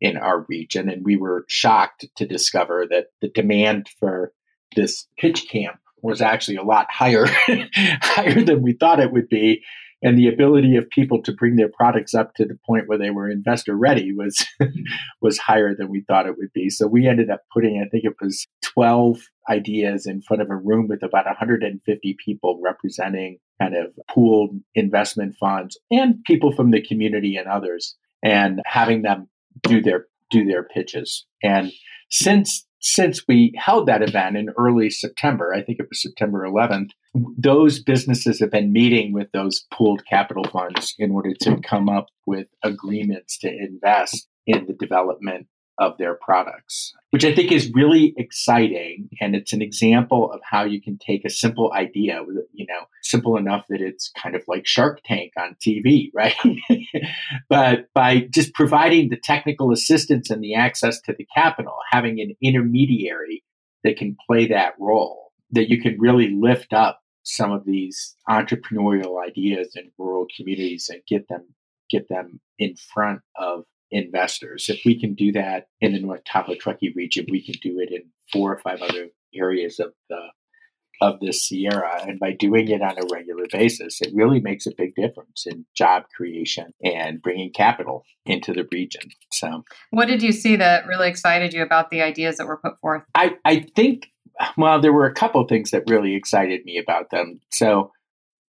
in 0.00 0.16
our 0.16 0.46
region. 0.48 0.88
And 0.88 1.04
we 1.04 1.16
were 1.16 1.44
shocked 1.48 2.06
to 2.16 2.26
discover 2.26 2.86
that 2.88 3.06
the 3.20 3.28
demand 3.28 3.88
for 3.98 4.32
this 4.74 5.06
pitch 5.18 5.48
camp 5.48 5.78
was 6.02 6.22
actually 6.22 6.56
a 6.56 6.62
lot 6.62 6.86
higher, 6.90 7.26
higher 7.76 8.42
than 8.42 8.62
we 8.62 8.72
thought 8.72 9.00
it 9.00 9.12
would 9.12 9.28
be 9.28 9.62
and 10.02 10.16
the 10.16 10.28
ability 10.28 10.76
of 10.76 10.88
people 10.90 11.22
to 11.22 11.32
bring 11.32 11.56
their 11.56 11.68
products 11.68 12.14
up 12.14 12.34
to 12.34 12.44
the 12.44 12.58
point 12.66 12.88
where 12.88 12.98
they 12.98 13.10
were 13.10 13.30
investor 13.30 13.76
ready 13.76 14.12
was 14.12 14.44
was 15.20 15.38
higher 15.38 15.74
than 15.74 15.88
we 15.88 16.00
thought 16.02 16.26
it 16.26 16.38
would 16.38 16.52
be. 16.52 16.70
So 16.70 16.86
we 16.86 17.06
ended 17.06 17.30
up 17.30 17.42
putting, 17.52 17.82
I 17.84 17.88
think 17.88 18.04
it 18.04 18.14
was 18.20 18.46
12 18.62 19.20
ideas 19.48 20.06
in 20.06 20.22
front 20.22 20.42
of 20.42 20.50
a 20.50 20.56
room 20.56 20.88
with 20.88 21.02
about 21.02 21.26
150 21.26 22.16
people 22.24 22.60
representing 22.62 23.38
kind 23.60 23.76
of 23.76 23.92
pooled 24.08 24.58
investment 24.74 25.36
funds 25.38 25.78
and 25.90 26.22
people 26.24 26.52
from 26.52 26.70
the 26.70 26.82
community 26.82 27.36
and 27.36 27.46
others, 27.46 27.96
and 28.22 28.60
having 28.64 29.02
them 29.02 29.28
do 29.62 29.82
their 29.82 30.06
do 30.30 30.44
their 30.44 30.62
pitches. 30.62 31.26
And 31.42 31.72
since 32.10 32.66
since 32.80 33.26
we 33.28 33.52
held 33.56 33.86
that 33.86 34.02
event 34.02 34.36
in 34.36 34.48
early 34.58 34.90
September, 34.90 35.52
I 35.54 35.62
think 35.62 35.78
it 35.78 35.86
was 35.88 36.02
September 36.02 36.46
11th, 36.46 36.90
those 37.36 37.82
businesses 37.82 38.40
have 38.40 38.50
been 38.50 38.72
meeting 38.72 39.12
with 39.12 39.30
those 39.32 39.66
pooled 39.72 40.04
capital 40.06 40.44
funds 40.44 40.94
in 40.98 41.10
order 41.10 41.34
to 41.42 41.60
come 41.60 41.88
up 41.88 42.06
with 42.26 42.46
agreements 42.62 43.38
to 43.38 43.48
invest 43.48 44.28
in 44.46 44.66
the 44.66 44.72
development 44.72 45.46
of 45.80 45.96
their 45.96 46.14
products, 46.14 46.94
which 47.08 47.24
I 47.24 47.34
think 47.34 47.50
is 47.50 47.72
really 47.72 48.14
exciting. 48.18 49.08
And 49.18 49.34
it's 49.34 49.54
an 49.54 49.62
example 49.62 50.30
of 50.30 50.40
how 50.44 50.64
you 50.64 50.80
can 50.80 50.98
take 50.98 51.24
a 51.24 51.30
simple 51.30 51.72
idea, 51.72 52.22
you 52.52 52.66
know, 52.66 52.86
simple 53.02 53.38
enough 53.38 53.64
that 53.70 53.80
it's 53.80 54.10
kind 54.10 54.36
of 54.36 54.42
like 54.46 54.66
Shark 54.66 55.00
Tank 55.04 55.32
on 55.38 55.56
TV, 55.66 56.10
right? 56.14 56.34
but 57.48 57.86
by 57.94 58.20
just 58.30 58.52
providing 58.52 59.08
the 59.08 59.16
technical 59.16 59.72
assistance 59.72 60.28
and 60.30 60.44
the 60.44 60.54
access 60.54 61.00
to 61.02 61.14
the 61.16 61.26
capital, 61.34 61.76
having 61.90 62.20
an 62.20 62.36
intermediary 62.42 63.42
that 63.82 63.96
can 63.96 64.16
play 64.26 64.46
that 64.48 64.74
role, 64.78 65.32
that 65.50 65.70
you 65.70 65.80
can 65.80 65.98
really 65.98 66.30
lift 66.30 66.74
up 66.74 67.00
some 67.22 67.52
of 67.52 67.64
these 67.64 68.16
entrepreneurial 68.28 69.24
ideas 69.26 69.74
in 69.76 69.90
rural 69.98 70.26
communities 70.36 70.90
and 70.92 71.00
get 71.08 71.26
them 71.28 71.46
get 71.90 72.08
them 72.08 72.40
in 72.58 72.76
front 72.76 73.20
of 73.36 73.64
investors. 73.90 74.68
If 74.68 74.82
we 74.84 74.98
can 74.98 75.14
do 75.14 75.32
that 75.32 75.68
in 75.80 75.92
the 75.92 76.00
North 76.00 76.24
Tahoe 76.24 76.54
Truckee 76.54 76.92
region, 76.94 77.26
we 77.30 77.44
can 77.44 77.54
do 77.62 77.78
it 77.80 77.90
in 77.92 78.02
four 78.32 78.52
or 78.52 78.58
five 78.58 78.80
other 78.82 79.08
areas 79.34 79.78
of 79.80 79.92
the 80.08 80.28
of 81.00 81.18
the 81.20 81.32
Sierra. 81.32 82.02
And 82.06 82.20
by 82.20 82.32
doing 82.32 82.68
it 82.68 82.82
on 82.82 82.98
a 82.98 83.06
regular 83.10 83.46
basis, 83.50 84.00
it 84.02 84.12
really 84.14 84.40
makes 84.40 84.66
a 84.66 84.72
big 84.76 84.94
difference 84.94 85.46
in 85.46 85.64
job 85.74 86.04
creation 86.14 86.74
and 86.84 87.22
bringing 87.22 87.50
capital 87.52 88.04
into 88.26 88.52
the 88.52 88.68
region. 88.70 89.10
So, 89.32 89.64
what 89.90 90.06
did 90.06 90.22
you 90.22 90.32
see 90.32 90.56
that 90.56 90.86
really 90.86 91.08
excited 91.08 91.52
you 91.52 91.62
about 91.62 91.90
the 91.90 92.02
ideas 92.02 92.36
that 92.36 92.46
were 92.46 92.58
put 92.58 92.78
forth? 92.80 93.02
I, 93.14 93.36
I 93.44 93.60
think, 93.74 94.08
well, 94.56 94.80
there 94.80 94.92
were 94.92 95.06
a 95.06 95.14
couple 95.14 95.46
things 95.46 95.70
that 95.70 95.84
really 95.88 96.14
excited 96.14 96.64
me 96.64 96.78
about 96.78 97.10
them. 97.10 97.40
So, 97.50 97.92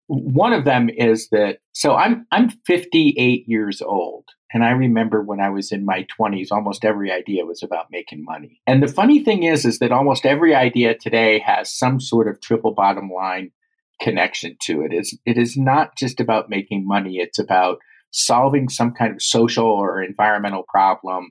one 0.08 0.52
of 0.52 0.64
them 0.64 0.90
is 0.90 1.28
that 1.28 1.58
so 1.72 1.94
I'm 1.94 2.26
I'm 2.32 2.50
58 2.66 3.48
years 3.48 3.80
old 3.80 4.24
and 4.52 4.64
I 4.64 4.70
remember 4.70 5.22
when 5.22 5.40
I 5.40 5.50
was 5.50 5.70
in 5.70 5.84
my 5.84 6.06
20s 6.18 6.48
almost 6.50 6.84
every 6.84 7.12
idea 7.12 7.46
was 7.46 7.62
about 7.62 7.90
making 7.90 8.24
money. 8.24 8.60
And 8.66 8.82
the 8.82 8.88
funny 8.88 9.22
thing 9.22 9.44
is 9.44 9.64
is 9.64 9.78
that 9.78 9.92
almost 9.92 10.26
every 10.26 10.54
idea 10.54 10.96
today 10.96 11.38
has 11.40 11.70
some 11.70 12.00
sort 12.00 12.28
of 12.28 12.40
triple 12.40 12.72
bottom 12.72 13.10
line 13.10 13.52
connection 14.00 14.56
to 14.62 14.82
it. 14.82 14.92
Is 14.92 15.16
it 15.24 15.38
is 15.38 15.56
not 15.56 15.96
just 15.96 16.20
about 16.20 16.50
making 16.50 16.86
money, 16.86 17.18
it's 17.18 17.38
about 17.38 17.78
solving 18.10 18.68
some 18.68 18.92
kind 18.92 19.14
of 19.14 19.22
social 19.22 19.66
or 19.66 20.02
environmental 20.02 20.64
problem 20.68 21.30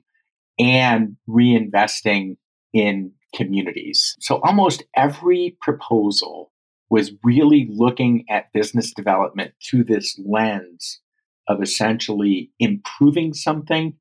and 0.58 1.16
reinvesting 1.28 2.36
in 2.72 3.12
communities. 3.34 4.16
So 4.20 4.40
almost 4.42 4.84
every 4.96 5.56
proposal 5.60 6.52
was 6.88 7.12
really 7.22 7.68
looking 7.70 8.24
at 8.28 8.52
business 8.52 8.92
development 8.92 9.52
through 9.62 9.84
this 9.84 10.18
lens 10.24 11.00
of 11.50 11.62
essentially 11.62 12.50
improving 12.60 13.34
something 13.34 13.94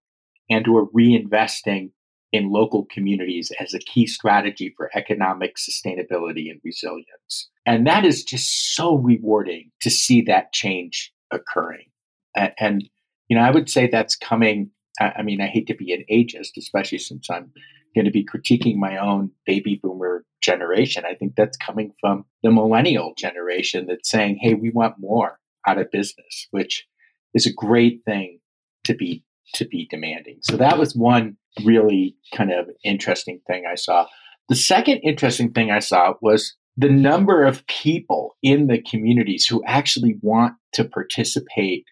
and 0.50 0.68
or 0.68 0.90
reinvesting 0.92 1.90
in 2.32 2.52
local 2.52 2.86
communities 2.92 3.52
as 3.60 3.74
a 3.74 3.80
key 3.80 4.06
strategy 4.06 4.72
for 4.78 4.92
economic 4.96 5.56
sustainability 5.58 6.52
and 6.52 6.62
resilience. 6.64 7.50
And 7.66 7.88
that 7.88 8.06
is 8.06 8.24
just 8.24 8.76
so 8.76 8.98
rewarding 8.98 9.72
to 9.82 9.90
see 9.90 10.22
that 10.22 10.54
change 10.54 11.12
occurring. 11.32 11.88
And, 12.36 12.54
and 12.60 12.90
you 13.30 13.36
know, 13.36 13.44
I 13.44 13.52
would 13.52 13.70
say 13.70 13.88
that's 13.88 14.16
coming. 14.16 14.70
I 15.02 15.24
mean, 15.24 15.42
I 15.42 15.48
hate 15.48 15.68
to 15.68 15.76
be 15.76 15.92
an 15.92 16.06
ageist, 16.12 16.58
especially 16.58 17.00
since 17.00 17.30
I'm 17.32 17.52
going 17.96 18.06
to 18.06 18.12
be 18.12 18.26
critiquing 18.26 18.76
my 18.76 18.98
own 18.98 19.32
baby 19.48 19.80
boomer 19.82 20.24
generation. 20.42 21.06
I 21.06 21.16
think 21.16 21.34
that's 21.36 21.58
coming 21.58 21.94
from 22.00 22.26
the 22.44 22.52
millennial 22.52 23.14
generation 23.18 23.88
that's 23.88 24.10
saying, 24.10 24.38
hey, 24.40 24.54
we 24.54 24.70
want 24.70 25.00
more 25.00 25.40
out 25.68 25.80
of 25.80 25.92
business, 25.92 26.48
which 26.52 26.86
is 27.34 27.46
a 27.46 27.54
great 27.54 28.02
thing 28.06 28.40
to 28.86 28.94
be 28.94 29.24
to 29.56 29.66
be 29.66 29.88
demanding. 29.90 30.38
So 30.42 30.58
that 30.58 30.78
was 30.78 30.96
one 30.96 31.36
really 31.64 32.16
kind 32.36 32.52
of 32.52 32.70
interesting 32.84 33.42
thing 33.48 33.64
I 33.70 33.76
saw. 33.76 34.06
The 34.48 34.56
second 34.56 34.98
interesting 35.00 35.52
thing 35.52 35.72
I 35.72 35.80
saw 35.80 36.14
was 36.22 36.56
the 36.78 36.90
number 36.90 37.44
of 37.44 37.66
people 37.68 38.38
in 38.42 38.68
the 38.68 38.82
communities 38.82 39.46
who 39.46 39.64
actually 39.66 40.16
want 40.22 40.54
to 40.74 40.86
participate 40.86 41.86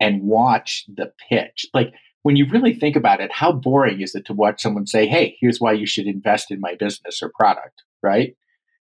and 0.00 0.22
watch 0.22 0.84
the 0.88 1.12
pitch. 1.28 1.66
Like 1.72 1.92
when 2.22 2.36
you 2.36 2.46
really 2.50 2.74
think 2.74 2.96
about 2.96 3.20
it, 3.20 3.30
how 3.32 3.52
boring 3.52 4.00
is 4.00 4.14
it 4.14 4.24
to 4.26 4.32
watch 4.32 4.60
someone 4.60 4.86
say, 4.86 5.06
Hey, 5.06 5.36
here's 5.40 5.60
why 5.60 5.72
you 5.72 5.86
should 5.86 6.06
invest 6.06 6.50
in 6.50 6.60
my 6.60 6.74
business 6.78 7.22
or 7.22 7.30
product, 7.38 7.82
right? 8.02 8.34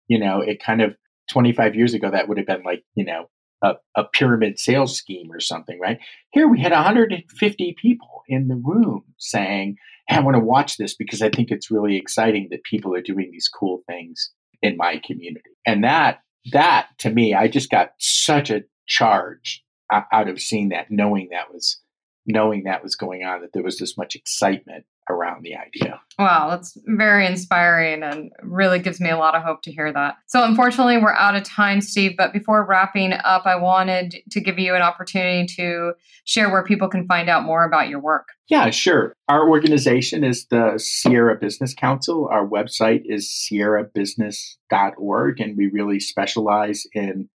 You 0.06 0.18
know, 0.18 0.40
it 0.40 0.62
kind 0.62 0.80
of 0.80 0.96
25 1.30 1.74
years 1.74 1.94
ago, 1.94 2.10
that 2.10 2.28
would 2.28 2.38
have 2.38 2.46
been 2.46 2.62
like, 2.62 2.84
you 2.94 3.04
know, 3.04 3.28
a, 3.62 3.74
a 3.96 4.04
pyramid 4.04 4.58
sales 4.58 4.96
scheme 4.96 5.30
or 5.30 5.40
something, 5.40 5.78
right? 5.80 5.98
Here 6.32 6.48
we 6.48 6.60
had 6.60 6.72
150 6.72 7.76
people 7.80 8.22
in 8.28 8.48
the 8.48 8.56
room 8.56 9.04
saying, 9.18 9.76
hey, 10.08 10.16
I 10.16 10.20
want 10.20 10.36
to 10.36 10.42
watch 10.42 10.76
this 10.76 10.94
because 10.94 11.22
I 11.22 11.30
think 11.30 11.50
it's 11.50 11.70
really 11.70 11.96
exciting 11.96 12.48
that 12.50 12.64
people 12.64 12.94
are 12.94 13.02
doing 13.02 13.30
these 13.30 13.48
cool 13.48 13.82
things 13.86 14.30
in 14.62 14.76
my 14.76 15.00
community. 15.04 15.50
And 15.66 15.84
that, 15.84 16.20
that 16.52 16.88
to 16.98 17.10
me, 17.10 17.34
I 17.34 17.48
just 17.48 17.70
got 17.70 17.92
such 17.98 18.50
a 18.50 18.62
charge 18.86 19.64
out 19.90 20.28
of 20.28 20.40
seeing 20.40 20.70
that, 20.70 20.90
knowing 20.90 21.28
that 21.30 21.52
was 21.52 21.78
knowing 22.24 22.64
that 22.64 22.82
was 22.82 22.94
going 22.94 23.24
on, 23.24 23.40
that 23.40 23.52
there 23.52 23.64
was 23.64 23.78
this 23.78 23.98
much 23.98 24.14
excitement 24.14 24.84
around 25.10 25.42
the 25.42 25.56
idea. 25.56 26.00
Wow, 26.18 26.48
that's 26.50 26.76
very 26.86 27.26
inspiring 27.26 28.02
and 28.02 28.30
really 28.42 28.78
gives 28.78 29.00
me 29.00 29.10
a 29.10 29.16
lot 29.16 29.34
of 29.34 29.42
hope 29.42 29.62
to 29.62 29.72
hear 29.72 29.92
that. 29.92 30.16
So, 30.26 30.44
unfortunately, 30.44 30.98
we're 30.98 31.14
out 31.14 31.34
of 31.34 31.42
time, 31.42 31.80
Steve. 31.80 32.12
But 32.16 32.32
before 32.32 32.64
wrapping 32.64 33.12
up, 33.12 33.46
I 33.46 33.56
wanted 33.56 34.16
to 34.30 34.40
give 34.40 34.58
you 34.58 34.74
an 34.74 34.82
opportunity 34.82 35.46
to 35.56 35.94
share 36.24 36.50
where 36.50 36.64
people 36.64 36.88
can 36.88 37.06
find 37.06 37.28
out 37.28 37.44
more 37.44 37.64
about 37.64 37.88
your 37.88 38.00
work. 38.00 38.28
Yeah, 38.48 38.70
sure. 38.70 39.14
Our 39.28 39.48
organization 39.48 40.24
is 40.24 40.46
the 40.46 40.74
Sierra 40.76 41.36
Business 41.36 41.74
Council. 41.74 42.28
Our 42.30 42.46
website 42.46 43.02
is 43.04 43.28
sierrabusiness.org, 43.28 45.40
and 45.40 45.56
we 45.56 45.68
really 45.68 46.00
specialize 46.00 46.86
in 46.92 47.28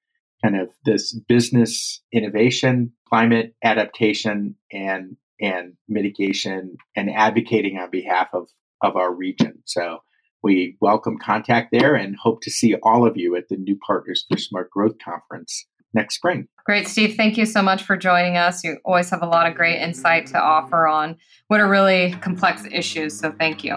kind 0.43 0.55
of 0.55 0.69
this 0.85 1.13
business 1.27 2.01
innovation, 2.11 2.93
climate 3.09 3.55
adaptation, 3.63 4.55
and 4.71 5.17
and 5.41 5.73
mitigation 5.87 6.77
and 6.95 7.09
advocating 7.09 7.77
on 7.77 7.89
behalf 7.89 8.29
of, 8.33 8.49
of 8.81 8.95
our 8.95 9.13
region. 9.13 9.61
So 9.65 9.99
we 10.43 10.77
welcome 10.81 11.17
contact 11.17 11.69
there 11.71 11.95
and 11.95 12.15
hope 12.15 12.41
to 12.41 12.51
see 12.51 12.75
all 12.83 13.05
of 13.05 13.17
you 13.17 13.35
at 13.35 13.49
the 13.49 13.57
New 13.57 13.77
Partners 13.77 14.25
for 14.29 14.37
Smart 14.37 14.69
Growth 14.69 14.97
Conference 15.03 15.65
next 15.93 16.15
spring. 16.15 16.47
Great, 16.65 16.87
Steve. 16.87 17.15
Thank 17.15 17.37
you 17.37 17.45
so 17.45 17.61
much 17.61 17.83
for 17.83 17.97
joining 17.97 18.37
us. 18.37 18.63
You 18.63 18.77
always 18.83 19.09
have 19.09 19.21
a 19.21 19.27
lot 19.27 19.47
of 19.49 19.55
great 19.55 19.81
insight 19.81 20.27
to 20.27 20.39
offer 20.39 20.85
on 20.85 21.17
what 21.47 21.59
are 21.59 21.69
really 21.69 22.11
complex 22.21 22.65
issues. 22.71 23.17
So 23.17 23.31
thank 23.31 23.63
you. 23.63 23.75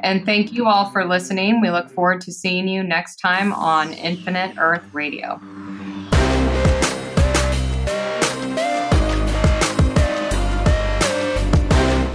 And 0.00 0.24
thank 0.24 0.52
you 0.52 0.66
all 0.66 0.90
for 0.90 1.04
listening. 1.04 1.60
We 1.60 1.70
look 1.70 1.90
forward 1.90 2.20
to 2.22 2.32
seeing 2.32 2.68
you 2.68 2.82
next 2.82 3.16
time 3.16 3.52
on 3.52 3.92
Infinite 3.92 4.56
Earth 4.58 4.84
Radio. 4.92 5.40